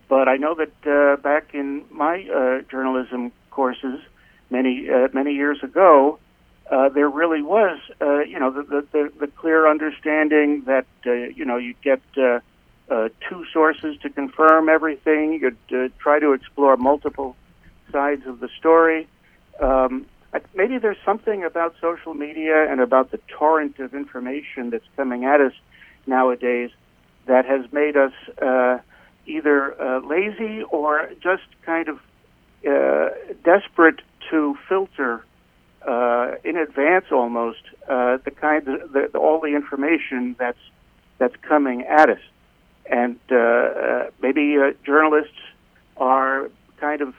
but 0.07 0.27
I 0.27 0.38
know 0.38 0.55
that 0.55 0.88
uh, 0.88 1.21
back 1.21 1.53
in 1.53 1.83
my 1.89 2.23
uh, 2.23 2.61
journalism 2.69 3.31
courses 3.49 3.99
many 4.49 4.89
uh, 4.89 5.07
many 5.13 5.33
years 5.33 5.63
ago, 5.63 6.19
there 6.69 7.09
really 7.09 7.41
was 7.41 7.79
you 7.99 8.39
know 8.39 8.51
the, 8.51 8.85
the 8.91 9.11
the 9.19 9.27
clear 9.27 9.67
understanding 9.67 10.63
that 10.65 10.85
you 11.05 11.45
know 11.45 11.57
you 11.57 11.73
get 11.81 12.01
two 12.13 13.45
sources 13.51 13.97
to 14.01 14.09
confirm 14.09 14.69
everything. 14.69 15.39
You'd 15.41 15.93
try 15.97 16.19
to 16.19 16.33
explore 16.33 16.77
multiple 16.77 17.35
sides 17.91 18.27
of 18.27 18.39
the 18.39 18.49
story. 18.59 19.07
Um, 19.59 20.05
maybe 20.55 20.77
there's 20.77 20.98
something 21.05 21.43
about 21.43 21.75
social 21.81 22.13
media 22.13 22.69
and 22.69 22.79
about 22.81 23.12
the 23.12 23.19
torrent 23.27 23.79
of 23.79 23.93
information 23.93 24.69
that's 24.69 24.86
coming 24.95 25.25
at 25.25 25.41
us 25.41 25.53
nowadays 26.05 26.71
that 27.25 27.45
has 27.45 27.71
made 27.71 27.95
us 27.95 28.13
uh, 28.41 28.79
either 29.25 29.79
uh, 29.81 30.00
lazy 30.05 30.63
or 30.63 31.09
just 31.21 31.43
kind 31.65 31.88
of 31.88 32.00
uh, 32.67 33.09
desperate 33.43 34.01
to 34.29 34.57
filter 34.67 35.24
uh, 35.88 36.31
in 36.43 36.57
advance 36.57 37.05
almost 37.12 37.62
uh, 37.88 38.17
the 38.25 38.31
kind 38.31 38.67
of 38.67 38.91
the, 38.91 39.05
all 39.17 39.39
the 39.39 39.55
information 39.55 40.36
that's 40.38 40.59
that's 41.19 41.36
coming 41.41 41.83
at 41.83 42.09
us, 42.09 42.19
and 42.86 43.19
uh, 43.31 44.05
maybe 44.21 44.57
journalists 44.86 45.39
are 45.98 46.50
kind 46.79 47.01
of 47.01 47.13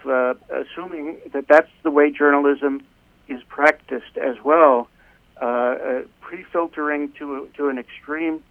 assuming 0.50 1.18
that 1.32 1.46
that's 1.48 1.70
the 1.82 1.90
way 1.90 2.10
journalism 2.10 2.82
is 3.30 3.42
practiced 3.44 4.16
as 4.16 4.36
well, 4.44 4.88
uh, 5.40 5.44
uh, 5.44 6.02
pre-filtering 6.20 7.12
to 7.12 7.48
to 7.56 7.68
an 7.68 7.78
extreme 7.78 8.42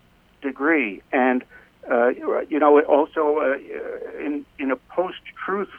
degree, 0.42 1.02
and 1.12 1.44
uh, 1.90 2.10
you 2.50 2.60
know, 2.60 2.82
also 2.82 3.40
uh, 3.40 4.24
in 4.24 4.46
in 4.58 4.72
a 4.72 4.76
post-truth 4.76 5.70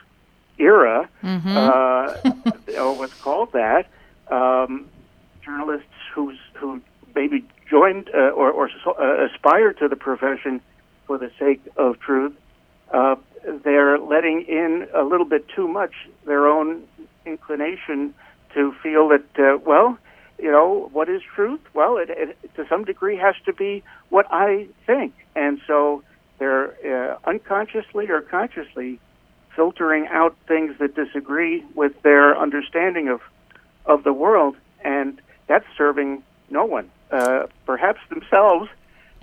era, 0.59 1.09
mm-hmm. 1.23 1.57
uh, 1.57 2.80
or 2.80 2.97
what's 2.97 3.14
called 3.14 3.52
that, 3.52 3.87
um, 4.30 4.87
journalists 5.45 5.87
who's 6.14 6.38
who 6.54 6.80
maybe 7.14 7.45
joined 7.69 8.11
uh, 8.14 8.30
or, 8.30 8.50
or 8.50 8.71
uh, 8.87 9.26
aspire 9.26 9.73
to 9.73 9.88
the 9.88 9.97
profession 9.97 10.61
for 11.07 11.19
the 11.19 11.30
sake 11.38 11.62
of 11.76 11.99
truth, 12.00 12.35
uh, 12.92 13.16
they're 13.64 13.99
letting 13.99 14.42
in 14.42 14.87
a 14.95 15.02
little 15.02 15.26
bit 15.26 15.49
too 15.49 15.66
much 15.66 15.92
their 16.26 16.47
own 16.47 16.83
inclination 17.25 18.14
to 18.54 18.73
feel 18.83 19.09
that 19.09 19.25
uh, 19.38 19.59
well 19.64 19.99
you 20.40 20.50
know, 20.50 20.88
what 20.92 21.09
is 21.09 21.23
truth? 21.35 21.61
Well, 21.75 21.99
it, 21.99 22.09
it, 22.11 22.54
to 22.57 22.66
some 22.69 22.85
degree 22.85 23.16
has 23.16 23.35
to 23.45 23.52
be 23.52 23.83
what 24.09 24.26
I 24.30 24.69
think. 24.87 25.14
And 25.37 25.61
so 25.66 26.02
they're 26.38 26.75
uh, 27.12 27.19
unconsciously 27.25 28.09
or 28.09 28.23
consciously 28.23 28.99
filtering 29.54 30.07
out 30.07 30.37
things 30.49 30.76
that 30.78 30.95
disagree 30.95 31.64
with 31.75 32.00
their 32.02 32.38
understanding 32.38 33.09
of, 33.09 33.21
of 33.85 34.04
the 34.04 34.12
world. 34.12 34.57
And 34.83 35.21
that's 35.47 35.66
serving 35.76 36.23
no 36.49 36.64
one, 36.64 36.90
uh, 37.11 37.47
perhaps 37.66 38.00
themselves. 38.09 38.71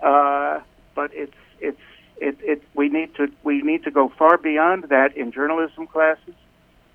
Uh, 0.03 0.59
but 0.93 1.09
it's, 1.13 1.33
it's, 1.59 1.81
it, 2.17 2.37
it, 2.41 2.63
we 2.75 2.89
need 2.89 3.15
to, 3.15 3.27
we 3.43 3.61
need 3.61 3.83
to 3.85 3.91
go 3.91 4.11
far 4.17 4.37
beyond 4.37 4.85
that 4.89 5.17
in 5.17 5.31
journalism 5.31 5.87
classes 5.87 6.35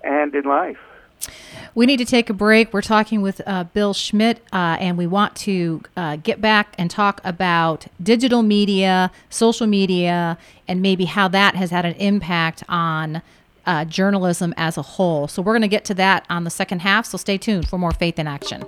and 0.01 0.33
in 0.33 0.43
life. 0.43 0.77
We 1.75 1.85
need 1.85 1.97
to 1.97 2.05
take 2.05 2.29
a 2.29 2.33
break. 2.33 2.71
We're 2.71 2.81
talking 2.81 3.21
with 3.21 3.41
uh, 3.47 3.63
Bill 3.65 3.93
Schmidt, 3.93 4.39
uh, 4.53 4.77
and 4.79 4.97
we 4.97 5.07
want 5.07 5.35
to 5.37 5.81
uh, 5.97 6.17
get 6.17 6.39
back 6.39 6.75
and 6.77 6.89
talk 6.89 7.19
about 7.23 7.87
digital 8.01 8.43
media, 8.43 9.11
social 9.29 9.65
media, 9.65 10.37
and 10.67 10.81
maybe 10.81 11.05
how 11.05 11.27
that 11.29 11.55
has 11.55 11.71
had 11.71 11.85
an 11.85 11.95
impact 11.95 12.63
on 12.69 13.23
uh, 13.65 13.85
journalism 13.85 14.53
as 14.55 14.77
a 14.77 14.81
whole. 14.81 15.27
So 15.27 15.41
we're 15.41 15.53
going 15.53 15.61
to 15.63 15.67
get 15.67 15.85
to 15.85 15.93
that 15.95 16.25
on 16.29 16.43
the 16.43 16.49
second 16.49 16.79
half. 16.79 17.05
So 17.05 17.17
stay 17.17 17.37
tuned 17.37 17.67
for 17.67 17.79
more 17.79 17.91
Faith 17.91 18.19
in 18.19 18.27
Action. 18.27 18.63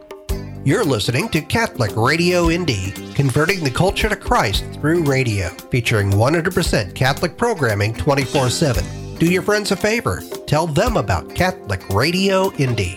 You're 0.63 0.83
listening 0.83 1.29
to 1.29 1.41
Catholic 1.41 1.95
Radio 1.95 2.49
Indy, 2.49 2.91
converting 3.13 3.63
the 3.63 3.69
culture 3.69 4.09
to 4.09 4.15
Christ 4.15 4.65
through 4.73 5.03
radio, 5.03 5.49
featuring 5.69 6.09
100% 6.09 6.95
Catholic 6.95 7.37
programming 7.37 7.93
24 7.93 8.49
7. 8.49 9.17
Do 9.19 9.27
your 9.27 9.43
friends 9.43 9.71
a 9.71 9.75
favor. 9.75 10.23
Tell 10.47 10.67
them 10.67 10.95
about 10.95 11.33
Catholic 11.33 11.87
Radio 11.89 12.53
Indy. 12.53 12.93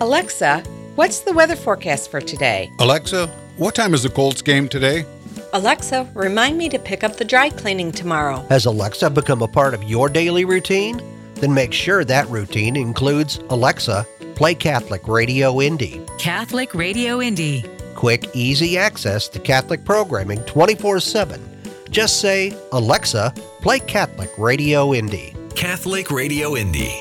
Alexa, 0.00 0.64
what's 0.96 1.20
the 1.20 1.32
weather 1.32 1.54
forecast 1.54 2.10
for 2.10 2.20
today? 2.20 2.68
Alexa, 2.80 3.28
what 3.56 3.76
time 3.76 3.94
is 3.94 4.02
the 4.02 4.08
Colts 4.08 4.42
game 4.42 4.68
today? 4.68 5.04
Alexa, 5.52 6.10
remind 6.14 6.58
me 6.58 6.68
to 6.68 6.78
pick 6.78 7.04
up 7.04 7.16
the 7.16 7.24
dry 7.24 7.50
cleaning 7.50 7.92
tomorrow. 7.92 8.44
Has 8.48 8.66
Alexa 8.66 9.10
become 9.10 9.42
a 9.42 9.48
part 9.48 9.74
of 9.74 9.84
your 9.84 10.08
daily 10.08 10.44
routine? 10.44 11.00
Then 11.36 11.54
make 11.54 11.72
sure 11.72 12.04
that 12.04 12.28
routine 12.28 12.74
includes 12.74 13.38
Alexa, 13.50 14.04
play 14.34 14.56
Catholic 14.56 15.06
Radio 15.06 15.60
Indy. 15.60 16.00
Catholic 16.18 16.74
Radio 16.74 17.22
Indy. 17.22 17.64
Quick, 17.94 18.28
easy 18.34 18.76
access 18.76 19.28
to 19.28 19.38
Catholic 19.38 19.84
programming 19.84 20.40
24 20.44 20.98
7 20.98 21.55
just 21.96 22.20
say, 22.20 22.54
Alexa, 22.72 23.32
play 23.62 23.78
Catholic 23.78 24.30
Radio 24.36 24.92
Indy. 24.92 25.34
Catholic 25.54 26.10
Radio 26.10 26.54
Indy. 26.54 26.94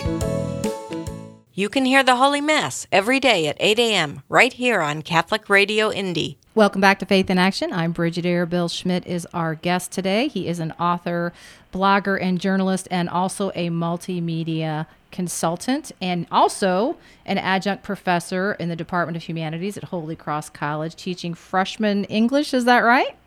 You 1.54 1.68
can 1.68 1.84
hear 1.84 2.02
the 2.02 2.16
Holy 2.16 2.40
Mass 2.40 2.88
every 2.94 3.20
day 3.20 3.48
at 3.48 3.58
8 3.60 3.78
a.m. 3.78 4.22
right 4.30 4.54
here 4.54 4.80
on 4.80 5.02
Catholic 5.02 5.50
Radio 5.50 5.92
Indy. 5.92 6.38
Welcome 6.54 6.80
back 6.80 7.00
to 7.00 7.06
Faith 7.06 7.30
in 7.30 7.38
Action. 7.38 7.74
I'm 7.74 7.92
Bridget 7.92 8.26
Eyre 8.26 8.46
Bill 8.46 8.70
Schmidt 8.70 9.06
is 9.06 9.28
our 9.34 9.54
guest 9.54 9.92
today. 9.92 10.30
He 10.30 10.48
is 10.48 10.60
an 10.60 10.72
author, 10.80 11.34
blogger, 11.74 12.18
and 12.22 12.40
journalist, 12.40 12.88
and 12.90 13.10
also 13.10 13.52
a 13.54 13.70
multimedia 13.70 14.88
consultant, 15.12 15.92
and 16.00 16.26
also 16.32 16.96
an 17.26 17.38
adjunct 17.38 17.84
professor 17.84 18.54
in 18.54 18.70
the 18.70 18.78
Department 18.78 19.18
of 19.18 19.24
Humanities 19.24 19.76
at 19.76 19.84
Holy 19.84 20.16
Cross 20.16 20.52
College, 20.52 20.96
teaching 20.96 21.34
freshman 21.34 22.06
English. 22.06 22.54
Is 22.54 22.64
that 22.64 22.80
right? 22.80 23.18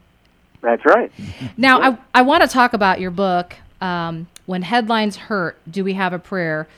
That's 0.61 0.85
right. 0.85 1.13
Now, 1.57 1.81
I, 1.81 1.99
I 2.15 2.23
want 2.23 2.43
to 2.43 2.49
talk 2.49 2.73
about 2.73 3.01
your 3.01 3.11
book, 3.11 3.55
um, 3.81 4.27
When 4.47 4.63
Headlines 4.63 5.17
Hurt 5.17 5.57
Do 5.71 5.85
We 5.85 5.95
Have 5.95 6.13
a 6.13 6.19
Prayer? 6.19 6.69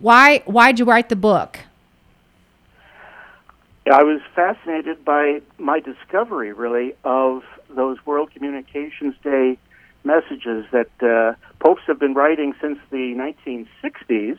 why 0.00 0.40
why'd 0.40 0.78
you 0.78 0.84
write 0.84 1.08
the 1.08 1.16
book? 1.16 1.58
I 3.90 4.02
was 4.02 4.20
fascinated 4.34 5.04
by 5.04 5.40
my 5.56 5.80
discovery, 5.80 6.52
really, 6.52 6.94
of 7.04 7.42
those 7.70 7.96
World 8.04 8.30
Communications 8.32 9.14
Day 9.22 9.56
messages 10.04 10.66
that 10.72 10.90
uh, 11.02 11.34
popes 11.58 11.82
have 11.86 11.98
been 11.98 12.12
writing 12.12 12.54
since 12.60 12.78
the 12.90 13.14
1960s. 13.48 14.38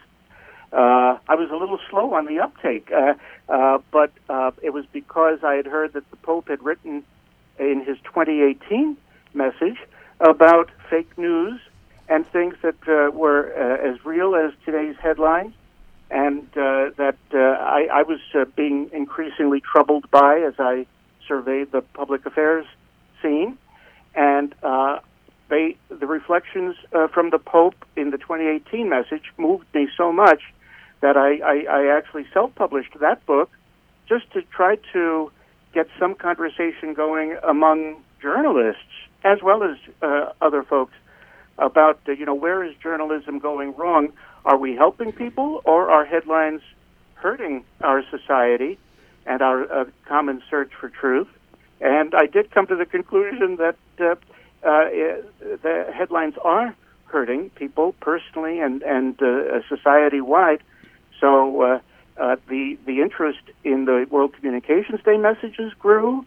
Uh, 0.71 1.17
I 1.27 1.35
was 1.35 1.49
a 1.49 1.55
little 1.55 1.79
slow 1.89 2.13
on 2.13 2.27
the 2.27 2.39
uptake, 2.39 2.91
uh, 2.91 3.15
uh, 3.49 3.79
but 3.91 4.11
uh, 4.29 4.51
it 4.61 4.69
was 4.69 4.85
because 4.93 5.39
I 5.43 5.55
had 5.55 5.65
heard 5.65 5.93
that 5.93 6.09
the 6.11 6.17
Pope 6.17 6.49
had 6.49 6.63
written 6.63 7.03
in 7.59 7.83
his 7.85 7.97
2018 8.03 8.97
message 9.33 9.77
about 10.19 10.69
fake 10.89 11.17
news 11.17 11.59
and 12.07 12.25
things 12.31 12.55
that 12.63 12.75
uh, 12.87 13.11
were 13.11 13.53
uh, 13.53 13.89
as 13.89 14.03
real 14.03 14.35
as 14.35 14.51
today's 14.65 14.95
headlines, 15.01 15.53
and 16.09 16.41
uh, 16.57 16.89
that 16.97 17.17
uh, 17.33 17.37
I, 17.37 17.87
I 17.93 18.03
was 18.03 18.19
uh, 18.33 18.45
being 18.55 18.89
increasingly 18.91 19.61
troubled 19.61 20.09
by 20.09 20.39
as 20.39 20.55
I 20.57 20.87
surveyed 21.27 21.71
the 21.71 21.81
public 21.81 22.25
affairs 22.25 22.65
scene, 23.21 23.57
and 24.15 24.55
uh, 24.63 24.99
they 25.49 25.77
the 25.89 26.07
reflections 26.07 26.75
from 27.13 27.29
the 27.29 27.39
Pope 27.39 27.85
in 27.95 28.09
the 28.09 28.17
2018 28.17 28.89
message 28.89 29.31
moved 29.37 29.65
me 29.73 29.87
so 29.95 30.11
much 30.11 30.41
that 31.01 31.15
I, 31.15 31.37
I, 31.37 31.65
I 31.69 31.97
actually 31.97 32.25
self-published 32.33 32.99
that 32.99 33.25
book 33.25 33.49
just 34.07 34.31
to 34.33 34.41
try 34.41 34.77
to 34.93 35.31
get 35.73 35.88
some 35.99 36.15
conversation 36.15 36.93
going 36.93 37.38
among 37.43 38.01
journalists 38.21 38.81
as 39.23 39.39
well 39.41 39.63
as 39.63 39.77
uh, 40.01 40.31
other 40.41 40.63
folks 40.63 40.93
about 41.57 41.99
uh, 42.07 42.13
you 42.13 42.25
know 42.25 42.33
where 42.35 42.63
is 42.63 42.75
journalism 42.81 43.39
going 43.39 43.75
wrong? 43.75 44.09
Are 44.45 44.57
we 44.57 44.75
helping 44.75 45.11
people, 45.11 45.61
or 45.65 45.91
are 45.91 46.05
headlines 46.05 46.61
hurting 47.15 47.65
our 47.81 48.03
society 48.09 48.79
and 49.25 49.41
our 49.41 49.71
uh, 49.71 49.85
common 50.05 50.41
search 50.49 50.71
for 50.79 50.89
truth? 50.89 51.27
And 51.81 52.15
I 52.15 52.25
did 52.25 52.51
come 52.51 52.67
to 52.67 52.75
the 52.75 52.85
conclusion 52.85 53.57
that 53.57 53.75
uh, 53.99 54.15
uh, 54.65 54.89
the 55.61 55.91
headlines 55.93 56.35
are 56.43 56.75
hurting 57.05 57.49
people 57.51 57.93
personally 57.99 58.59
and 58.59 58.81
and 58.83 59.21
uh, 59.21 59.61
society 59.67 60.21
wide. 60.21 60.63
So 61.19 61.81
uh, 62.19 62.35
the 62.47 62.77
the 62.85 63.01
interest 63.01 63.39
in 63.63 63.85
the 63.85 64.05
World 64.09 64.33
Communications 64.33 65.01
Day 65.03 65.17
messages 65.17 65.73
grew, 65.79 66.25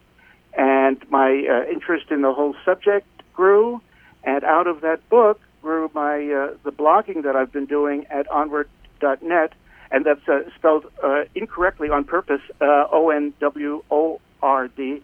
and 0.53 0.97
my 1.09 1.45
uh, 1.49 1.71
interest 1.71 2.11
in 2.11 2.21
the 2.21 2.33
whole 2.33 2.55
subject 2.65 3.07
grew, 3.33 3.81
and 4.23 4.43
out 4.43 4.67
of 4.67 4.81
that 4.81 5.07
book 5.09 5.39
grew 5.61 5.89
my 5.93 6.15
uh, 6.15 6.53
the 6.63 6.71
blogging 6.71 7.23
that 7.23 7.35
I've 7.35 7.51
been 7.51 7.65
doing 7.65 8.05
at 8.09 8.27
onword.net, 8.27 9.53
and 9.91 10.05
that's 10.05 10.27
uh, 10.27 10.41
spelled 10.55 10.85
uh, 11.03 11.23
incorrectly 11.35 11.89
on 11.89 12.03
purpose, 12.03 12.41
uh, 12.59 12.85
O 12.91 13.09
N 13.09 13.33
W 13.39 13.83
O 13.91 14.19
R 14.41 14.67
D 14.67 15.01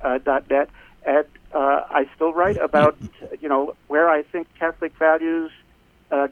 uh, 0.00 0.18
dot 0.18 0.50
net. 0.50 0.68
And 1.04 1.26
uh, 1.54 1.82
I 1.90 2.08
still 2.14 2.32
write 2.32 2.56
about 2.56 2.96
you 3.40 3.48
know 3.48 3.74
where 3.88 4.08
I 4.08 4.22
think 4.22 4.48
Catholic 4.58 4.92
values 4.98 5.50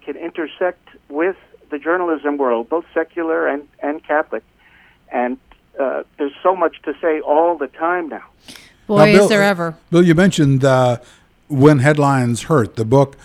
can 0.05 0.14
intersect 0.14 0.87
with 1.09 1.37
the 1.71 1.79
journalism 1.79 2.37
world, 2.37 2.69
both 2.69 2.85
secular 2.93 3.47
and 3.47 3.67
Catholic, 4.11 4.43
and 5.12 5.38
uh, 5.79 6.02
there's 6.19 6.38
so 6.43 6.57
much 6.57 6.83
to 6.83 6.93
say 7.00 7.21
all 7.21 7.57
the 7.57 7.69
time 7.69 8.09
now. 8.09 8.26
Boy, 8.88 9.12
Now, 9.12 9.23
is 9.23 9.29
there 9.29 9.45
ever. 9.45 9.76
Bill, 9.90 10.02
you 10.02 10.17
mentioned 10.17 10.64
uh, 10.64 10.97
when 11.47 11.79
headlines 11.79 12.43
hurt 12.52 12.75
the 12.75 12.85
book, 12.85 13.17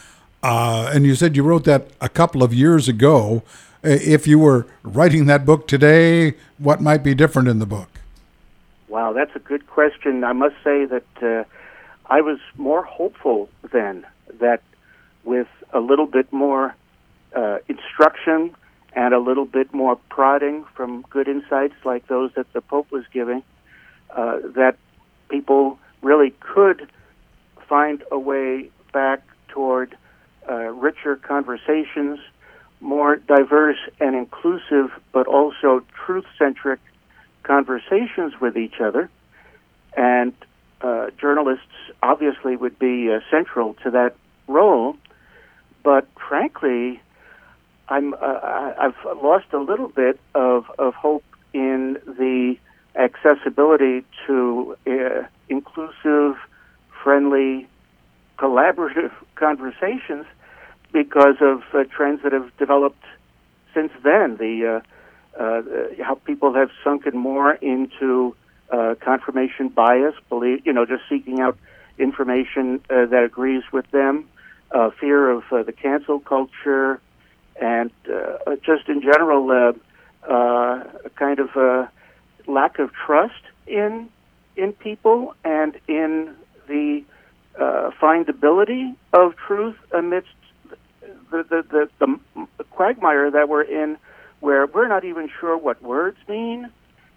uh, 0.43 0.91
and 0.93 1.03
you 1.07 1.15
said 1.15 1.35
you 1.35 1.43
wrote 1.43 1.63
that 1.63 1.87
a 1.99 2.09
couple 2.19 2.43
of 2.43 2.53
years 2.53 2.87
ago. 2.87 3.41
Uh, 3.83 3.97
If 4.17 4.27
you 4.27 4.37
were 4.37 4.67
writing 4.83 5.25
that 5.25 5.43
book 5.43 5.67
today, 5.67 6.35
what 6.59 6.81
might 6.81 7.03
be 7.09 7.15
different 7.15 7.47
in 7.47 7.57
the 7.57 7.65
book? 7.77 7.89
Wow, 8.87 9.11
that's 9.17 9.35
a 9.35 9.43
good 9.51 9.65
question. 9.77 10.23
I 10.23 10.33
must 10.33 10.57
say 10.63 10.85
that 10.85 11.11
uh, 11.21 11.43
I 12.17 12.21
was 12.29 12.39
more 12.69 12.83
hopeful 12.83 13.49
then 13.77 14.05
that 14.43 14.61
with 15.23 15.51
a 15.73 15.79
little 15.79 16.09
bit 16.17 16.27
more 16.31 16.75
uh, 17.35 17.57
instruction 17.73 18.55
and 18.95 19.13
a 19.13 19.19
little 19.19 19.45
bit 19.45 19.73
more 19.73 19.97
prodding 20.09 20.65
from 20.73 21.03
good 21.09 21.27
insights 21.27 21.75
like 21.83 22.07
those 22.07 22.31
that 22.35 22.51
the 22.53 22.61
Pope 22.61 22.89
was 22.91 23.03
giving, 23.11 23.43
uh, 24.11 24.39
that 24.55 24.77
people 25.29 25.77
really 26.01 26.33
could 26.39 26.89
find 27.67 28.03
a 28.11 28.17
way 28.17 28.69
back 28.93 29.21
toward 29.49 29.97
uh, 30.49 30.55
richer 30.55 31.17
conversations, 31.17 32.19
more 32.79 33.17
diverse 33.17 33.79
and 33.99 34.15
inclusive, 34.15 34.91
but 35.11 35.27
also 35.27 35.83
truth 36.05 36.25
centric 36.37 36.79
conversations 37.43 38.39
with 38.39 38.57
each 38.57 38.79
other. 38.79 39.09
And 39.97 40.33
uh, 40.81 41.07
journalists 41.19 41.63
obviously 42.01 42.55
would 42.55 42.77
be 42.79 43.11
uh, 43.11 43.19
central 43.31 43.73
to 43.83 43.91
that 43.91 44.15
role. 44.47 44.95
But 45.83 46.07
frankly, 46.27 47.01
I'm, 47.87 48.13
uh, 48.13 48.73
I've 48.79 48.95
lost 49.21 49.45
a 49.53 49.59
little 49.59 49.89
bit 49.89 50.19
of, 50.33 50.65
of 50.79 50.93
hope 50.95 51.23
in 51.53 51.97
the 52.05 52.57
accessibility 52.95 54.05
to 54.25 54.75
uh, 54.87 55.23
inclusive, 55.49 56.37
friendly, 57.03 57.67
collaborative 58.37 59.11
conversations 59.35 60.25
because 60.91 61.35
of 61.41 61.61
uh, 61.73 61.83
trends 61.91 62.23
that 62.23 62.31
have 62.31 62.55
developed 62.57 63.03
since 63.73 63.91
then. 64.03 64.37
The 64.37 64.81
uh, 65.37 65.41
uh, 65.41 65.61
how 66.01 66.15
people 66.15 66.53
have 66.53 66.69
sunken 66.83 67.17
more 67.17 67.53
into 67.55 68.35
uh, 68.71 68.95
confirmation 69.01 69.67
bias, 69.67 70.15
believe 70.29 70.65
you 70.65 70.71
know, 70.71 70.85
just 70.85 71.03
seeking 71.09 71.41
out 71.41 71.57
information 71.97 72.81
that 72.89 73.23
agrees 73.23 73.63
with 73.71 73.89
them, 73.91 74.27
fear 74.99 75.29
of 75.29 75.43
the 75.49 75.73
cancel 75.73 76.19
culture, 76.19 76.99
and 77.61 77.91
uh, 78.11 78.55
just 78.63 78.89
in 78.89 79.01
general, 79.01 79.49
uh, 79.51 80.31
uh, 80.31 80.83
a 81.05 81.09
kind 81.15 81.39
of 81.39 81.55
uh, 81.55 81.87
lack 82.47 82.79
of 82.79 82.91
trust 82.93 83.41
in 83.67 84.09
in 84.55 84.73
people 84.73 85.35
and 85.43 85.77
in 85.87 86.33
the 86.67 87.03
uh, 87.59 87.91
findability 88.01 88.95
of 89.13 89.35
truth 89.35 89.75
amidst 89.91 90.29
the, 91.31 91.43
the 91.43 91.89
the 91.99 92.19
the 92.57 92.63
quagmire 92.71 93.31
that 93.31 93.49
we're 93.49 93.61
in, 93.61 93.97
where 94.39 94.65
we're 94.65 94.87
not 94.87 95.03
even 95.03 95.29
sure 95.39 95.57
what 95.57 95.81
words 95.81 96.17
mean, 96.27 96.69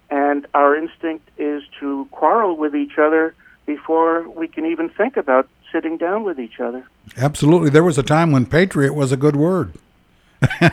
and 0.09 0.47
our 0.53 0.75
instinct 0.75 1.29
is 1.37 1.63
to 1.79 2.07
quarrel 2.11 2.55
with 2.57 2.75
each 2.75 2.97
other 2.97 3.33
before 3.65 4.27
we 4.29 4.47
can 4.47 4.65
even 4.65 4.89
think 4.89 5.17
about 5.17 5.47
sitting 5.71 5.97
down 5.97 6.23
with 6.23 6.39
each 6.39 6.59
other. 6.59 6.83
Absolutely. 7.17 7.69
There 7.69 7.83
was 7.83 7.97
a 7.97 8.03
time 8.03 8.31
when 8.31 8.45
patriot 8.45 8.93
was 8.93 9.11
a 9.11 9.17
good 9.17 9.35
word. 9.35 9.73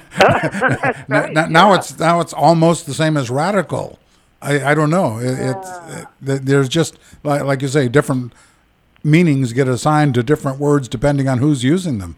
Now, 1.08 1.20
right, 1.20 1.32
now- 1.32 1.46
now 1.46 1.70
yeah. 1.72 1.78
it's 1.78 1.98
now 1.98 2.20
it's 2.20 2.32
almost 2.32 2.86
the 2.86 2.94
same 2.94 3.16
as 3.16 3.30
radical. 3.30 3.98
I, 4.42 4.72
I 4.72 4.74
don't 4.74 4.90
know. 4.90 5.18
It, 5.18 5.38
it's 5.38 5.70
it, 5.88 6.06
th- 6.24 6.40
there's 6.42 6.68
just 6.68 6.98
like, 7.22 7.42
like 7.42 7.62
you 7.62 7.68
say, 7.68 7.88
different 7.88 8.32
meanings 9.02 9.52
get 9.52 9.68
assigned 9.68 10.14
to 10.14 10.22
different 10.22 10.58
words 10.58 10.88
depending 10.88 11.28
on 11.28 11.38
who's 11.38 11.62
using 11.64 11.98
them. 11.98 12.16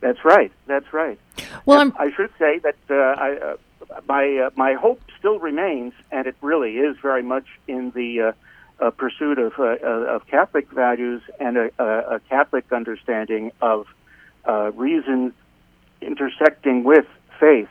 That's 0.00 0.24
right. 0.24 0.50
That's 0.66 0.92
right. 0.92 1.18
Well, 1.64 1.80
I'm 1.80 1.92
I 1.98 2.10
should 2.12 2.30
say 2.38 2.58
that 2.60 2.76
uh, 2.90 2.94
I, 2.94 3.36
uh, 3.36 3.56
my 4.08 4.36
uh, 4.46 4.50
my 4.56 4.74
hope 4.74 5.00
still 5.18 5.38
remains, 5.38 5.92
and 6.10 6.26
it 6.26 6.34
really 6.42 6.78
is 6.78 6.96
very 7.00 7.22
much 7.22 7.46
in 7.68 7.90
the 7.92 8.20
uh, 8.20 8.32
uh, 8.84 8.90
pursuit 8.90 9.38
of 9.38 9.52
uh, 9.58 9.62
uh, 9.82 9.86
of 10.14 10.26
Catholic 10.26 10.70
values 10.70 11.22
and 11.38 11.56
a, 11.56 11.70
a, 11.78 12.16
a 12.16 12.20
Catholic 12.28 12.72
understanding 12.72 13.52
of 13.60 13.86
uh, 14.48 14.72
reason 14.72 15.32
intersecting 16.02 16.84
with 16.84 17.06
faith, 17.38 17.68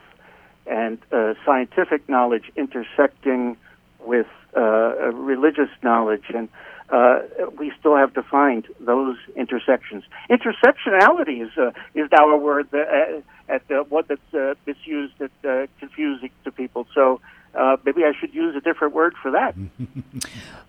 and 0.65 0.97
uh, 1.11 1.33
scientific 1.45 2.07
knowledge 2.07 2.51
intersecting 2.55 3.57
with 3.99 4.27
uh, 4.55 5.11
religious 5.13 5.69
knowledge, 5.83 6.25
and 6.33 6.49
uh, 6.89 7.21
we 7.57 7.71
still 7.79 7.95
have 7.95 8.13
to 8.13 8.23
find 8.23 8.67
those 8.79 9.17
intersections. 9.35 10.03
Intersectionality 10.29 11.41
is 11.41 11.57
uh, 11.57 11.71
is 11.95 12.09
now 12.11 12.29
a 12.29 12.37
word 12.37 12.69
that, 12.71 12.87
uh, 12.89 13.53
at 13.53 13.63
uh, 13.71 13.83
one 13.85 14.03
that's 14.07 14.33
uh, 14.33 14.55
misused, 14.65 15.13
that 15.19 15.31
uh, 15.45 15.67
confusing 15.79 16.31
to 16.43 16.51
people. 16.51 16.87
So 16.93 17.21
uh, 17.55 17.77
maybe 17.85 18.03
I 18.03 18.13
should 18.19 18.33
use 18.33 18.55
a 18.55 18.61
different 18.61 18.93
word 18.93 19.15
for 19.21 19.31
that. 19.31 19.55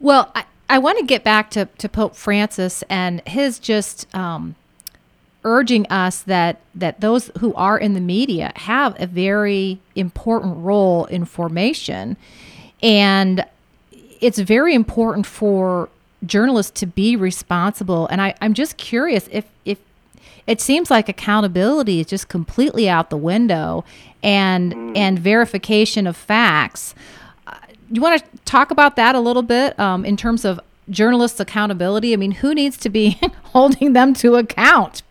Well, 0.00 0.32
I, 0.34 0.46
I 0.68 0.78
want 0.78 0.98
to 0.98 1.04
get 1.04 1.22
back 1.22 1.48
to, 1.50 1.66
to 1.78 1.88
Pope 1.88 2.16
Francis 2.16 2.82
and 2.90 3.20
his 3.28 3.60
just 3.60 4.12
um, 4.16 4.56
urging 5.44 5.86
us 5.88 6.22
that 6.22 6.60
that 6.74 7.00
those 7.00 7.30
who 7.40 7.52
are 7.54 7.78
in 7.78 7.94
the 7.94 8.00
media 8.00 8.52
have 8.56 8.94
a 9.00 9.06
very 9.06 9.78
important 9.96 10.56
role 10.58 11.04
in 11.06 11.24
formation, 11.24 12.16
and 12.82 13.44
it's 14.20 14.38
very 14.38 14.74
important 14.74 15.26
for 15.26 15.88
journalists 16.24 16.78
to 16.80 16.86
be 16.86 17.16
responsible. 17.16 18.06
And 18.06 18.20
I, 18.22 18.34
I'm 18.40 18.54
just 18.54 18.76
curious 18.76 19.28
if 19.32 19.44
if 19.64 19.78
it 20.46 20.60
seems 20.60 20.90
like 20.90 21.08
accountability 21.08 22.00
is 22.00 22.06
just 22.06 22.28
completely 22.28 22.88
out 22.88 23.10
the 23.10 23.16
window, 23.16 23.84
and 24.22 24.72
Mm. 24.74 24.96
and 24.96 25.18
verification 25.18 26.06
of 26.06 26.16
facts. 26.16 26.94
Uh, 27.46 27.54
you 27.90 28.00
want 28.00 28.20
to 28.22 28.38
talk 28.44 28.70
about 28.70 28.94
that 28.96 29.14
a 29.16 29.20
little 29.20 29.42
bit 29.42 29.78
um, 29.78 30.04
in 30.04 30.16
terms 30.16 30.44
of 30.44 30.60
journalists' 30.90 31.40
accountability? 31.40 32.12
I 32.12 32.16
mean, 32.16 32.32
who 32.32 32.54
needs 32.54 32.76
to 32.78 32.88
be 32.88 33.18
holding 33.44 33.92
them 33.92 34.14
to 34.14 34.36
account? 34.36 35.02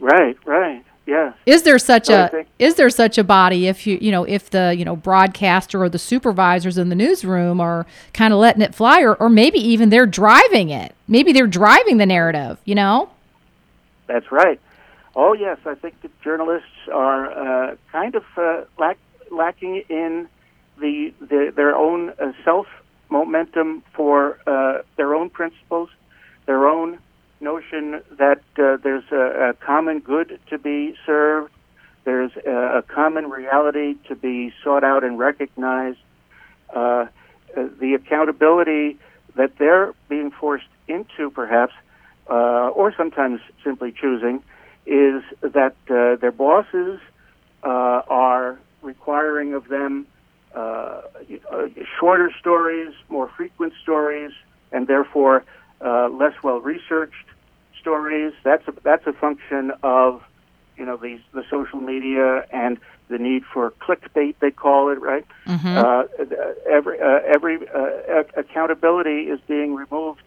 Right, 0.00 0.36
right, 0.44 0.84
yes. 1.06 1.34
Is 1.46 1.62
there 1.62 1.78
such 1.78 2.10
I 2.10 2.26
a 2.26 2.44
is 2.58 2.74
there 2.74 2.90
such 2.90 3.18
a 3.18 3.24
body 3.24 3.66
if 3.66 3.86
you 3.86 3.98
you 4.00 4.10
know 4.10 4.24
if 4.24 4.50
the 4.50 4.74
you 4.76 4.84
know 4.84 4.96
broadcaster 4.96 5.82
or 5.82 5.88
the 5.88 5.98
supervisors 5.98 6.78
in 6.78 6.88
the 6.88 6.94
newsroom 6.94 7.60
are 7.60 7.86
kind 8.12 8.32
of 8.32 8.38
letting 8.40 8.62
it 8.62 8.74
fly 8.74 9.02
or, 9.02 9.14
or 9.14 9.28
maybe 9.28 9.58
even 9.58 9.90
they're 9.90 10.06
driving 10.06 10.70
it 10.70 10.94
maybe 11.08 11.32
they're 11.32 11.46
driving 11.46 11.96
the 11.98 12.06
narrative 12.06 12.58
you 12.64 12.74
know 12.74 13.10
That's 14.06 14.30
right. 14.30 14.60
Oh, 15.14 15.32
yes, 15.32 15.58
I 15.64 15.74
think 15.74 16.00
that 16.02 16.20
journalists 16.20 16.68
are 16.92 17.70
uh, 17.70 17.76
kind 17.90 18.14
of 18.14 18.24
uh, 18.36 18.64
lack, 18.78 18.98
lacking 19.30 19.82
in 19.88 20.28
the, 20.78 21.14
the 21.20 21.52
their 21.56 21.74
own 21.74 22.10
uh, 22.10 22.32
self 22.44 22.66
momentum 23.08 23.82
for 23.94 24.38
uh, 24.46 24.82
their 24.96 25.14
own 25.14 25.30
principles, 25.30 25.88
their 26.44 26.68
own 26.68 26.98
notion 27.40 28.02
that 28.18 28.42
uh, 28.58 28.76
there's 28.82 29.04
a, 29.12 29.50
a 29.50 29.54
common 29.54 30.00
good 30.00 30.38
to 30.50 30.58
be 30.58 30.94
served, 31.04 31.52
there's 32.04 32.32
a, 32.46 32.78
a 32.78 32.82
common 32.82 33.28
reality 33.28 33.96
to 34.08 34.14
be 34.14 34.52
sought 34.62 34.84
out 34.84 35.04
and 35.04 35.18
recognized. 35.18 35.98
Uh, 36.74 37.06
uh, 37.56 37.68
the 37.80 37.94
accountability 37.94 38.98
that 39.34 39.56
they're 39.58 39.94
being 40.08 40.30
forced 40.30 40.66
into, 40.88 41.30
perhaps, 41.30 41.72
uh, 42.28 42.68
or 42.68 42.92
sometimes 42.96 43.40
simply 43.64 43.92
choosing, 43.92 44.42
is 44.84 45.22
that 45.40 45.74
uh, 45.90 46.16
their 46.16 46.32
bosses 46.32 47.00
uh, 47.62 48.02
are 48.08 48.58
requiring 48.82 49.54
of 49.54 49.68
them 49.68 50.06
shorter 51.98 52.30
stories, 52.38 52.92
more 53.08 53.28
frequent 53.36 53.72
stories, 53.82 54.32
and 54.72 54.86
therefore 54.86 55.44
uh, 55.84 56.08
less 56.08 56.34
well 56.42 56.60
researched 56.60 57.14
stories. 57.80 58.32
That's 58.44 58.66
a, 58.68 58.72
that's 58.84 59.06
a 59.06 59.12
function 59.12 59.72
of 59.82 60.20
you 60.76 60.84
know 60.84 60.96
these 60.96 61.20
the 61.32 61.42
social 61.50 61.80
media 61.80 62.44
and 62.52 62.78
the 63.08 63.18
need 63.18 63.42
for 63.52 63.72
clickbait 63.82 64.34
they 64.40 64.50
call 64.50 64.90
it 64.90 65.00
right. 65.00 65.24
Uh, 65.76 66.02
every 66.70 67.00
uh, 67.00 67.20
every 67.34 67.58
uh, 67.74 68.20
ac- 68.20 68.30
accountability 68.36 69.28
is 69.30 69.40
being 69.48 69.74
removed 69.74 70.20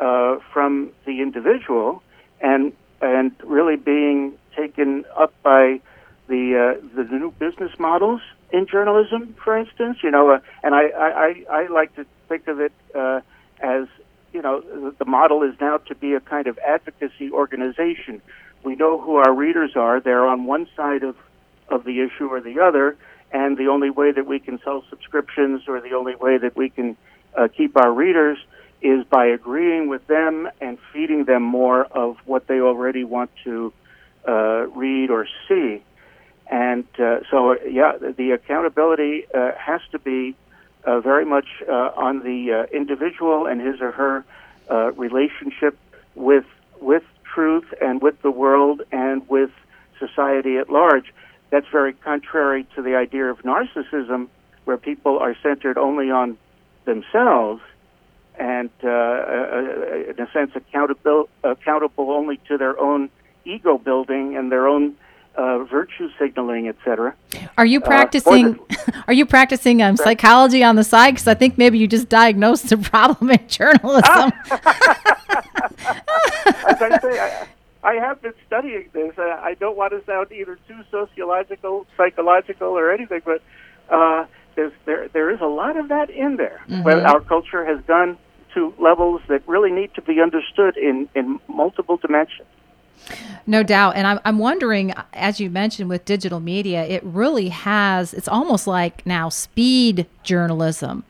uh, 0.00 0.36
from 0.52 0.92
the 1.06 1.20
individual 1.20 2.02
and 2.40 2.72
and 3.00 3.32
really 3.44 3.76
being 3.76 4.32
taken 4.56 5.04
up 5.18 5.32
by 5.42 5.80
the 6.28 6.76
uh, 6.76 6.86
the 6.96 7.04
new 7.04 7.32
business 7.38 7.72
models 7.78 8.20
in 8.52 8.66
journalism, 8.66 9.34
for 9.44 9.56
instance. 9.58 9.98
You 10.02 10.10
know, 10.10 10.30
uh, 10.30 10.38
and 10.62 10.74
I, 10.74 10.88
I, 10.88 11.08
I 11.08 11.62
I 11.62 11.66
like 11.68 11.94
to 11.96 12.06
think 12.28 12.46
of 12.48 12.60
it 12.60 12.72
uh, 12.94 13.20
as 13.62 13.86
you 14.32 14.42
know 14.42 14.60
the- 14.98 15.04
model 15.04 15.42
is 15.42 15.54
now 15.60 15.78
to 15.78 15.94
be 15.94 16.14
a 16.14 16.20
kind 16.20 16.46
of 16.46 16.58
advocacy 16.58 17.30
organization. 17.32 18.22
We 18.62 18.76
know 18.76 19.00
who 19.00 19.16
our 19.16 19.32
readers 19.32 19.76
are; 19.76 20.00
they're 20.00 20.26
on 20.26 20.44
one 20.44 20.68
side 20.76 21.02
of 21.02 21.16
of 21.68 21.84
the 21.84 22.00
issue 22.00 22.26
or 22.26 22.40
the 22.40 22.60
other, 22.60 22.96
and 23.32 23.56
the 23.56 23.68
only 23.68 23.90
way 23.90 24.12
that 24.12 24.26
we 24.26 24.38
can 24.38 24.60
sell 24.62 24.84
subscriptions 24.90 25.62
or 25.68 25.80
the 25.80 25.94
only 25.94 26.16
way 26.16 26.38
that 26.38 26.56
we 26.56 26.68
can 26.68 26.96
uh, 27.36 27.48
keep 27.48 27.76
our 27.76 27.92
readers 27.92 28.38
is 28.82 29.04
by 29.04 29.26
agreeing 29.26 29.88
with 29.88 30.06
them 30.06 30.48
and 30.60 30.78
feeding 30.92 31.24
them 31.24 31.42
more 31.42 31.84
of 31.84 32.16
what 32.24 32.46
they 32.46 32.60
already 32.60 33.04
want 33.04 33.30
to 33.44 33.72
uh, 34.26 34.66
read 34.68 35.10
or 35.10 35.26
see. 35.48 35.82
And 36.50 36.84
uh, 36.98 37.20
so, 37.30 37.56
yeah, 37.62 37.92
the, 38.00 38.12
the 38.12 38.32
accountability 38.32 39.26
uh, 39.32 39.52
has 39.56 39.80
to 39.92 39.98
be 39.98 40.34
uh, 40.84 41.00
very 41.00 41.24
much 41.24 41.46
uh, 41.68 41.90
on 41.96 42.20
the 42.20 42.52
uh, 42.52 42.76
individual 42.76 43.46
and 43.46 43.60
his 43.60 43.80
or 43.80 43.92
her 43.92 44.24
uh, 44.70 44.92
relationship 44.92 45.78
with 46.14 46.44
with 46.80 47.02
truth 47.24 47.72
and 47.80 48.00
with 48.00 48.20
the 48.22 48.30
world 48.30 48.82
and 48.90 49.28
with 49.28 49.50
society 49.98 50.56
at 50.56 50.70
large. 50.70 51.12
That's 51.50 51.66
very 51.70 51.92
contrary 51.92 52.66
to 52.74 52.82
the 52.82 52.96
idea 52.96 53.26
of 53.26 53.38
narcissism, 53.42 54.28
where 54.64 54.76
people 54.76 55.18
are 55.18 55.36
centered 55.42 55.76
only 55.78 56.10
on 56.10 56.38
themselves 56.84 57.62
and, 58.38 58.70
uh, 58.82 58.88
uh, 58.88 60.10
in 60.10 60.18
a 60.18 60.30
sense, 60.32 60.52
accountable 60.54 61.28
accountable 61.44 62.10
only 62.10 62.38
to 62.48 62.56
their 62.56 62.78
own 62.80 63.10
ego 63.44 63.78
building 63.78 64.36
and 64.36 64.50
their 64.50 64.66
own 64.66 64.94
uh, 65.36 65.64
virtue 65.64 66.08
signaling, 66.18 66.68
etc. 66.68 67.14
are 67.56 67.66
you 67.66 67.80
Uh, 67.80 67.86
practicing 67.86 68.56
or 68.56 68.66
are 69.08 69.14
you 69.14 69.24
practicing 69.26 69.82
um, 69.82 69.96
psychology 69.96 70.62
on 70.64 70.76
the 70.76 70.84
side 70.84 71.12
because 71.12 71.28
i 71.28 71.34
think 71.34 71.56
maybe 71.56 71.78
you 71.78 71.86
just 71.86 72.08
diagnosed 72.08 72.68
the 72.68 72.76
problem 72.92 73.30
in 73.30 73.48
journalism 73.48 74.32
As 76.66 76.82
I 76.82 76.98
say, 77.00 77.18
I, 77.18 77.46
I 77.82 77.94
have 77.94 78.20
been 78.22 78.34
studying 78.46 78.88
this. 78.92 79.16
Uh, 79.18 79.22
I 79.22 79.54
don't 79.54 79.76
want 79.76 79.92
to 79.92 80.04
sound 80.04 80.30
either 80.32 80.58
too 80.68 80.80
sociological, 80.90 81.86
psychological, 81.96 82.68
or 82.68 82.92
anything, 82.92 83.22
but 83.24 83.42
uh, 83.88 84.26
there's 84.56 84.72
there 84.84 85.08
there 85.08 85.30
is 85.30 85.40
a 85.40 85.46
lot 85.46 85.76
of 85.76 85.88
that 85.88 86.10
in 86.10 86.36
there. 86.36 86.60
But 86.68 87.04
our 87.04 87.20
culture 87.20 87.64
has 87.64 87.80
gone 87.86 88.18
to 88.54 88.74
levels 88.78 89.22
that 89.28 89.46
really 89.46 89.70
need 89.70 89.94
to 89.94 90.02
be 90.02 90.20
understood 90.20 90.76
in 90.76 91.08
in 91.14 91.40
multiple 91.48 91.96
dimensions. 91.96 92.48
No 93.46 93.62
doubt. 93.62 93.96
And 93.96 94.06
I'm, 94.06 94.20
I'm 94.24 94.38
wondering, 94.38 94.92
as 95.12 95.40
you 95.40 95.50
mentioned 95.50 95.88
with 95.88 96.04
digital 96.04 96.40
media, 96.40 96.84
it 96.84 97.02
really 97.04 97.48
has, 97.48 98.14
it's 98.14 98.28
almost 98.28 98.66
like 98.66 99.04
now 99.04 99.28
speed 99.28 100.06
journalism. 100.22 101.04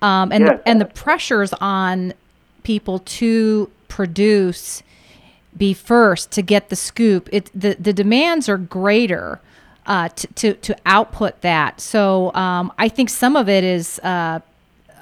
Um, 0.00 0.30
and, 0.32 0.44
Yes. 0.44 0.58
the, 0.58 0.68
and 0.68 0.80
the 0.80 0.84
pressures 0.84 1.52
on 1.54 2.14
people 2.62 3.00
to 3.00 3.70
produce, 3.88 4.82
be 5.56 5.74
first, 5.74 6.30
to 6.32 6.42
get 6.42 6.68
the 6.68 6.76
scoop, 6.76 7.28
it, 7.32 7.50
the, 7.54 7.76
the 7.78 7.92
demands 7.92 8.48
are 8.48 8.58
greater. 8.58 9.40
Uh, 9.84 10.08
to, 10.10 10.28
to, 10.28 10.54
to 10.54 10.76
output 10.86 11.40
that. 11.40 11.80
So 11.80 12.32
um, 12.34 12.72
I 12.78 12.88
think 12.88 13.10
some 13.10 13.34
of 13.34 13.48
it 13.48 13.64
is 13.64 13.98
uh, 14.04 14.38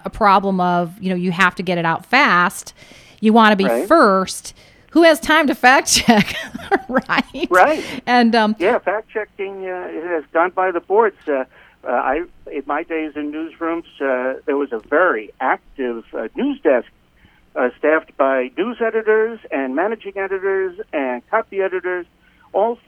a 0.06 0.08
problem 0.10 0.58
of, 0.58 0.98
you 1.02 1.10
know, 1.10 1.16
you 1.16 1.32
have 1.32 1.54
to 1.56 1.62
get 1.62 1.76
it 1.76 1.84
out 1.84 2.06
fast. 2.06 2.72
You 3.20 3.34
want 3.34 3.52
to 3.52 3.56
be 3.56 3.66
Right. 3.66 3.86
first. 3.86 4.54
Who 4.90 5.02
has 5.02 5.20
time 5.20 5.46
to 5.46 5.54
fact 5.54 5.88
check? 5.88 6.34
right. 6.88 7.48
Right. 7.50 7.84
And 8.06 8.34
um, 8.34 8.56
Yeah, 8.58 8.78
fact 8.78 9.10
checking 9.10 9.68
uh, 9.68 9.88
has 9.88 10.24
gone 10.32 10.50
by 10.50 10.72
the 10.72 10.80
boards. 10.80 11.16
Uh, 11.26 11.44
uh, 11.82 11.88
I 11.88 12.24
in 12.50 12.62
my 12.66 12.82
days 12.82 13.12
in 13.16 13.32
newsrooms, 13.32 13.86
uh, 14.00 14.40
there 14.44 14.56
was 14.56 14.72
a 14.72 14.80
very 14.80 15.30
active 15.40 16.04
uh, 16.12 16.28
news 16.34 16.60
desk 16.60 16.88
uh, 17.56 17.70
staffed 17.78 18.16
by 18.16 18.50
news 18.56 18.78
editors 18.80 19.40
and 19.50 19.74
managing 19.74 20.16
editors 20.16 20.78
and 20.92 21.26
copy 21.30 21.60
editors, 21.60 22.06
all 22.52 22.78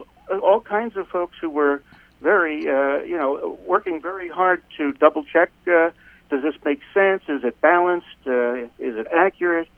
all 0.43 0.61
kinds 0.61 0.97
of 0.97 1.09
folks 1.09 1.37
who 1.41 1.51
were 1.51 1.83
very 2.21 2.69
uh, 2.69 2.99
you 2.99 3.17
know 3.17 3.59
working 3.67 4.01
very 4.01 4.29
hard 4.29 4.63
to 4.77 4.93
double 4.95 5.25
check. 5.25 5.51
Uh, 5.67 5.91
does 6.31 6.43
this 6.43 6.55
make 6.65 6.81
sense? 6.95 7.23
Is 7.29 7.45
it 7.45 7.61
balanced? 7.61 8.07
Uh, 8.27 8.55
is 8.79 8.97
it 8.97 9.07
accurate? 9.13 9.69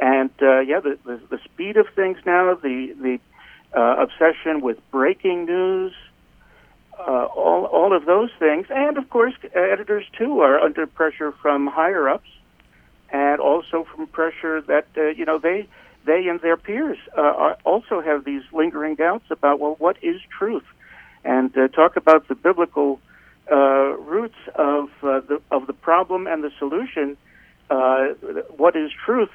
And 0.00 0.30
uh, 0.42 0.60
yeah, 0.60 0.80
the, 0.80 0.98
the 1.04 1.20
the 1.30 1.38
speed 1.44 1.76
of 1.76 1.86
things 1.94 2.18
now, 2.26 2.54
the 2.54 2.94
the 3.00 3.18
uh, 3.74 4.02
obsession 4.02 4.60
with 4.60 4.78
breaking 4.90 5.46
news, 5.46 5.92
uh, 6.98 7.24
all 7.24 7.64
all 7.64 7.96
of 7.96 8.04
those 8.04 8.30
things, 8.38 8.66
and 8.70 8.98
of 8.98 9.08
course, 9.08 9.34
editors 9.54 10.04
too 10.18 10.40
are 10.40 10.60
under 10.60 10.86
pressure 10.86 11.32
from 11.32 11.66
higher 11.66 12.08
ups, 12.08 12.28
and 13.10 13.40
also 13.40 13.86
from 13.94 14.06
pressure 14.08 14.60
that 14.62 14.86
uh, 14.98 15.06
you 15.08 15.24
know 15.24 15.38
they 15.38 15.66
they 16.04 16.28
and 16.28 16.40
their 16.40 16.56
peers 16.56 16.98
uh, 17.16 17.20
are, 17.20 17.56
also 17.64 18.00
have 18.00 18.24
these 18.24 18.42
lingering 18.52 18.96
doubts 18.96 19.24
about 19.30 19.60
well, 19.60 19.76
what 19.78 19.96
is 20.02 20.20
truth, 20.38 20.64
and 21.24 21.56
uh, 21.56 21.68
talk 21.68 21.96
about 21.96 22.28
the 22.28 22.34
biblical 22.34 23.00
uh, 23.50 23.56
roots 23.56 24.38
of 24.54 24.90
uh, 25.02 25.20
the 25.20 25.40
of 25.50 25.66
the 25.66 25.72
problem 25.72 26.26
and 26.26 26.44
the 26.44 26.50
solution. 26.58 27.16
Uh, 27.68 28.14
what 28.56 28.76
is 28.76 28.92
truth 29.04 29.30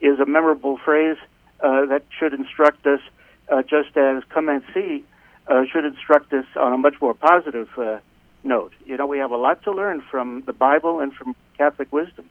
is 0.00 0.18
a 0.20 0.26
memorable 0.26 0.78
phrase 0.78 1.16
uh, 1.60 1.86
that 1.86 2.04
should 2.18 2.34
instruct 2.34 2.86
us, 2.86 3.00
uh, 3.48 3.62
just 3.62 3.96
as 3.96 4.22
come 4.28 4.48
and 4.48 4.62
see 4.74 5.04
uh, 5.48 5.64
should 5.70 5.84
instruct 5.84 6.32
us 6.32 6.46
on 6.56 6.72
a 6.72 6.78
much 6.78 7.00
more 7.00 7.14
positive 7.14 7.68
uh, 7.78 7.98
note. 8.42 8.72
You 8.84 8.96
know, 8.96 9.06
we 9.06 9.18
have 9.18 9.30
a 9.30 9.36
lot 9.36 9.62
to 9.64 9.72
learn 9.72 10.02
from 10.10 10.42
the 10.42 10.52
Bible 10.52 11.00
and 11.00 11.12
from 11.14 11.34
Catholic 11.56 11.92
wisdom. 11.92 12.28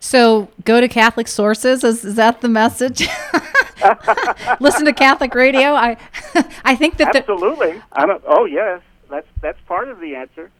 so 0.00 0.48
go 0.64 0.80
to 0.80 0.88
Catholic 0.88 1.28
sources. 1.28 1.84
Is, 1.84 2.04
is 2.04 2.14
that 2.16 2.40
the 2.40 2.48
message? 2.48 3.06
Listen 4.60 4.84
to 4.84 4.92
Catholic 4.92 5.34
radio. 5.34 5.74
I, 5.74 5.96
I 6.64 6.76
think 6.76 6.96
that 6.98 7.12
the, 7.12 7.18
Absolutely. 7.18 7.80
I'm 7.92 8.10
a, 8.10 8.20
oh 8.26 8.44
yes, 8.44 8.80
that's 9.10 9.26
that's 9.40 9.60
part 9.66 9.88
of 9.88 10.00
the 10.00 10.14
answer, 10.14 10.50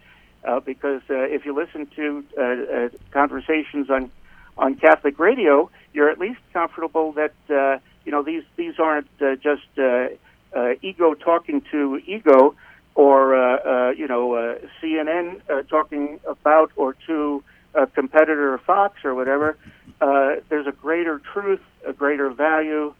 uh, 0.45 0.61
because 0.61 1.03
uh, 1.09 1.15
if 1.15 1.47
you 1.47 1.55
listen 1.55 1.87
to 1.97 2.25
uh, 2.37 2.43
uh, 2.43 2.89
conversations 3.13 3.91
on 3.91 4.11
on 4.59 4.75
Catholic 4.75 5.19
radio, 5.19 5.71
you're 5.93 6.11
at 6.11 6.19
least 6.19 6.41
comfortable 6.53 7.13
that 7.13 7.35
uh, 7.51 7.79
you 8.05 8.13
know, 8.13 8.23
these 8.23 8.43
these 8.57 8.75
aren't 8.79 9.09
uh, 9.21 9.37
just 9.37 9.67
uh, 9.79 10.09
uh, 10.55 10.75
ego 10.83 11.15
talking 11.15 11.63
to 11.71 12.01
ego, 12.07 12.55
or 12.95 13.35
uh, 13.37 13.57
uh, 13.57 13.91
you 13.91 14.07
know, 14.07 14.35
uh, 14.35 14.59
CNN 14.81 15.41
uh, 15.49 15.63
talking 15.63 16.21
about 16.27 16.73
or 16.77 16.95
to 17.07 17.43
a 17.75 17.87
competitor 17.87 18.59
Fox 18.59 19.05
or 19.05 19.15
whatever. 19.15 19.57
Uh, 20.01 20.37
there's 20.49 20.67
a 20.67 20.73
greater 20.73 21.21
truth, 21.33 21.61
a 21.87 21.93
greater 21.93 22.31
value, 22.31 22.93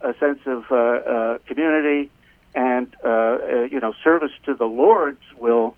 a 0.00 0.14
sense 0.18 0.40
of 0.46 0.64
uh, 0.70 0.74
uh, 0.74 1.38
community, 1.46 2.10
and 2.54 2.94
uh, 3.04 3.08
uh, 3.08 3.38
you 3.70 3.80
know, 3.80 3.94
service 4.02 4.32
to 4.44 4.54
the 4.54 4.66
Lord's 4.66 5.22
will 5.38 5.76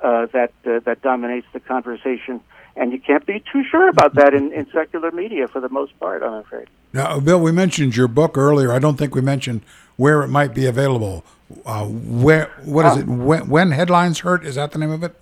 uh, 0.00 0.26
that 0.32 0.52
uh, 0.66 0.80
that 0.84 1.02
dominates 1.02 1.46
the 1.52 1.60
conversation. 1.60 2.40
And 2.74 2.92
you 2.92 2.98
can't 2.98 3.24
be 3.26 3.42
too 3.52 3.64
sure 3.70 3.88
about 3.88 4.14
that 4.14 4.34
in, 4.34 4.52
in 4.52 4.66
secular 4.72 5.10
media 5.10 5.46
for 5.46 5.60
the 5.60 5.68
most 5.68 5.98
part, 6.00 6.22
I'm 6.22 6.34
afraid. 6.34 6.68
Now, 6.92 7.20
Bill, 7.20 7.40
we 7.40 7.52
mentioned 7.52 7.96
your 7.96 8.08
book 8.08 8.38
earlier. 8.38 8.72
I 8.72 8.78
don't 8.78 8.96
think 8.96 9.14
we 9.14 9.20
mentioned 9.20 9.62
where 9.96 10.22
it 10.22 10.28
might 10.28 10.54
be 10.54 10.66
available. 10.66 11.24
Uh, 11.66 11.84
where 11.86 12.50
what 12.64 12.86
is 12.86 12.98
it? 12.98 13.06
When, 13.06 13.48
when 13.48 13.70
headlines 13.72 14.20
hurt? 14.20 14.44
Is 14.46 14.54
that 14.54 14.72
the 14.72 14.78
name 14.78 14.90
of 14.90 15.02
it? 15.02 15.14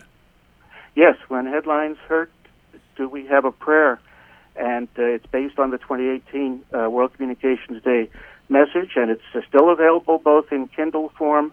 Yes, 0.94 1.16
when 1.28 1.46
headlines 1.46 1.98
hurt, 2.08 2.30
do 2.96 3.08
we 3.08 3.26
have 3.26 3.44
a 3.44 3.52
prayer? 3.52 4.00
And 4.54 4.88
uh, 4.98 5.02
it's 5.02 5.26
based 5.26 5.58
on 5.58 5.70
the 5.70 5.78
2018 5.78 6.64
uh, 6.72 6.90
World 6.90 7.14
Communications 7.14 7.82
Day 7.82 8.10
message, 8.48 8.92
and 8.96 9.10
it's 9.10 9.22
uh, 9.34 9.40
still 9.48 9.70
available 9.70 10.18
both 10.18 10.52
in 10.52 10.68
Kindle 10.68 11.10
form 11.16 11.52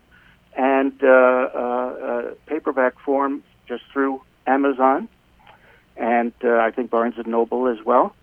and 0.55 0.91
uh, 1.03 1.07
uh, 1.07 1.60
uh, 1.60 2.33
paperback 2.47 2.99
form 2.99 3.43
just 3.67 3.83
through 3.93 4.21
Amazon, 4.47 5.07
and 5.97 6.33
uh, 6.43 6.57
I 6.57 6.71
think 6.71 6.89
Barnes 6.89 7.15
and 7.17 7.27
Noble 7.27 7.67
as 7.67 7.83
well. 7.86 8.15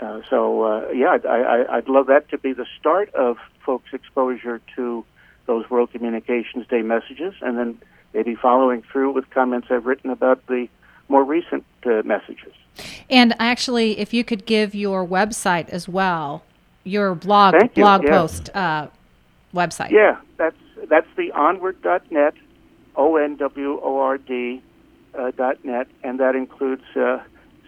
Uh, 0.00 0.20
so 0.28 0.62
uh, 0.64 0.90
yeah, 0.90 1.10
I'd, 1.10 1.26
I, 1.26 1.76
I'd 1.76 1.88
love 1.88 2.06
that 2.06 2.28
to 2.30 2.38
be 2.38 2.52
the 2.52 2.66
start 2.78 3.14
of 3.14 3.36
folks' 3.64 3.92
exposure 3.92 4.60
to 4.76 5.04
those 5.46 5.68
World 5.68 5.92
Communications 5.92 6.66
Day 6.68 6.82
messages, 6.82 7.34
and 7.42 7.58
then 7.58 7.78
maybe 8.14 8.34
following 8.34 8.82
through 8.82 9.12
with 9.12 9.28
comments 9.30 9.68
I've 9.70 9.86
written 9.86 10.10
about 10.10 10.46
the 10.46 10.68
more 11.08 11.24
recent 11.24 11.64
uh, 11.84 12.02
messages. 12.04 12.52
And 13.10 13.34
actually, 13.38 13.98
if 13.98 14.14
you 14.14 14.24
could 14.24 14.46
give 14.46 14.74
your 14.74 15.06
website 15.06 15.68
as 15.68 15.88
well, 15.88 16.44
your 16.84 17.14
blog 17.14 17.54
you, 17.54 17.68
blog 17.74 18.04
yeah. 18.04 18.10
post 18.10 18.50
uh, 18.54 18.86
website. 19.54 19.90
Yeah, 19.90 20.20
that's 20.38 20.56
that's 20.88 21.08
the 21.16 21.30
onword.net, 21.32 22.34
O 22.96 23.16
N 23.16 23.36
W 23.36 23.80
O 23.82 23.98
R 23.98 24.16
D 24.18 24.62
uh, 25.18 25.32
net, 25.64 25.88
and 26.02 26.20
that 26.20 26.34
includes 26.34 26.84
uh, 26.96 27.18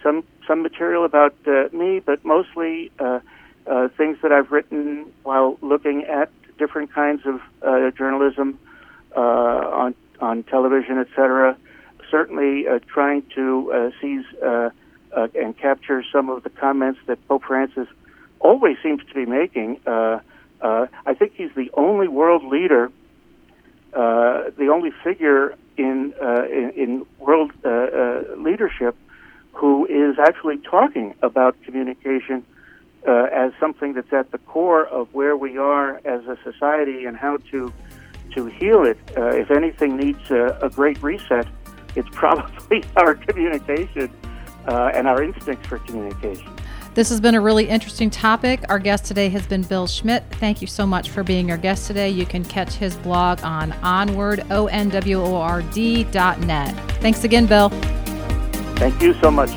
some 0.03 0.25
some 0.47 0.63
material 0.63 1.05
about 1.05 1.35
uh, 1.47 1.69
me, 1.73 2.01
but 2.01 2.25
mostly 2.25 2.91
uh, 2.99 3.21
things 3.97 4.19
that 4.23 4.33
I've 4.33 4.51
written 4.51 5.07
while 5.23 5.59
looking 5.61 6.05
at 6.05 6.31
different 6.59 6.93
kinds 6.93 7.23
of 7.27 7.41
journalism 7.97 8.59
on 9.15 9.95
on 10.21 10.43
television, 10.45 10.99
etc. 10.99 11.57
Certainly, 12.11 12.67
trying 12.87 13.23
to 13.35 13.93
seize 14.01 14.25
and 15.13 15.57
capture 15.59 16.03
some 16.13 16.29
of 16.31 16.43
the 16.43 16.51
comments 16.51 17.01
that 17.07 17.27
Pope 17.29 17.45
Francis 17.45 17.89
always 18.41 18.77
seems 18.83 19.05
to 19.05 19.15
be 19.15 19.27
making. 19.27 19.81
Uh, 20.63 20.87
I 21.05 21.15
think 21.15 21.33
he's 21.35 21.51
the 21.57 21.71
only 21.75 22.07
world 22.07 22.45
leader, 22.45 22.91
uh, 23.93 24.51
the 24.57 24.69
only 24.73 24.91
figure 25.03 25.57
in 25.77 26.15
uh, 26.21 26.45
in, 26.45 26.71
in 26.77 27.07
world 27.19 27.53
uh, 27.65 27.69
uh, 27.69 28.23
leadership 28.37 28.97
who 29.53 29.87
is 29.87 30.19
actually 30.19 30.59
talking 30.59 31.15
about 31.23 31.61
communication 31.63 32.45
uh, 33.07 33.25
as 33.33 33.53
something 33.61 33.93
that's 33.93 34.13
at 34.13 34.31
the 34.31 34.39
core 34.39 34.87
of 34.87 35.13
where 35.13 35.37
we 35.37 35.59
are 35.59 35.97
as 36.05 36.25
a 36.27 36.39
society 36.43 37.05
and 37.05 37.17
how 37.17 37.37
to 37.51 37.73
to 38.35 38.47
heal 38.47 38.85
it. 38.85 38.99
If 39.17 39.51
anything 39.51 39.97
needs 39.97 40.31
a, 40.31 40.59
a 40.63 40.71
great 40.71 41.03
reset, 41.03 41.47
it's 41.95 42.09
probably 42.13 42.83
our 42.97 43.15
communication 43.15 44.11
and 44.67 45.07
our 45.07 45.23
instincts 45.23 45.67
for 45.67 45.79
communication. 45.79 46.49
This 46.95 47.09
has 47.09 47.23
been 47.23 47.35
a 47.35 47.41
really 47.41 47.71
interesting 47.71 48.11
topic. 48.11 48.61
Our 48.69 48.79
guest 48.79 49.07
today 49.07 49.31
has 49.31 49.47
been 49.47 49.63
Bill 49.63 49.87
Schmidt. 49.87 50.25
Thank 50.33 50.61
you 50.61 50.67
so 50.67 50.87
much 50.87 51.09
for 51.09 51.23
being 51.23 51.51
our 51.51 51.57
guest 51.57 51.87
today. 51.87 52.11
You 52.11 52.27
can 52.27 52.45
catch 52.45 52.75
his 52.75 52.97
blog 52.97 53.43
on 53.43 53.73
onword, 53.83 54.47
O 54.51 54.67
N 54.67 54.91
W 54.91 55.23
O 55.23 55.37
R 55.37 55.63
D 55.63 56.05
dot 56.05 56.41
net. 56.41 56.75
Thanks 57.01 57.25
again, 57.25 57.47
Bill. 57.47 57.71
Thank 58.77 59.01
you 59.01 59.15
so 59.15 59.31
much. 59.31 59.51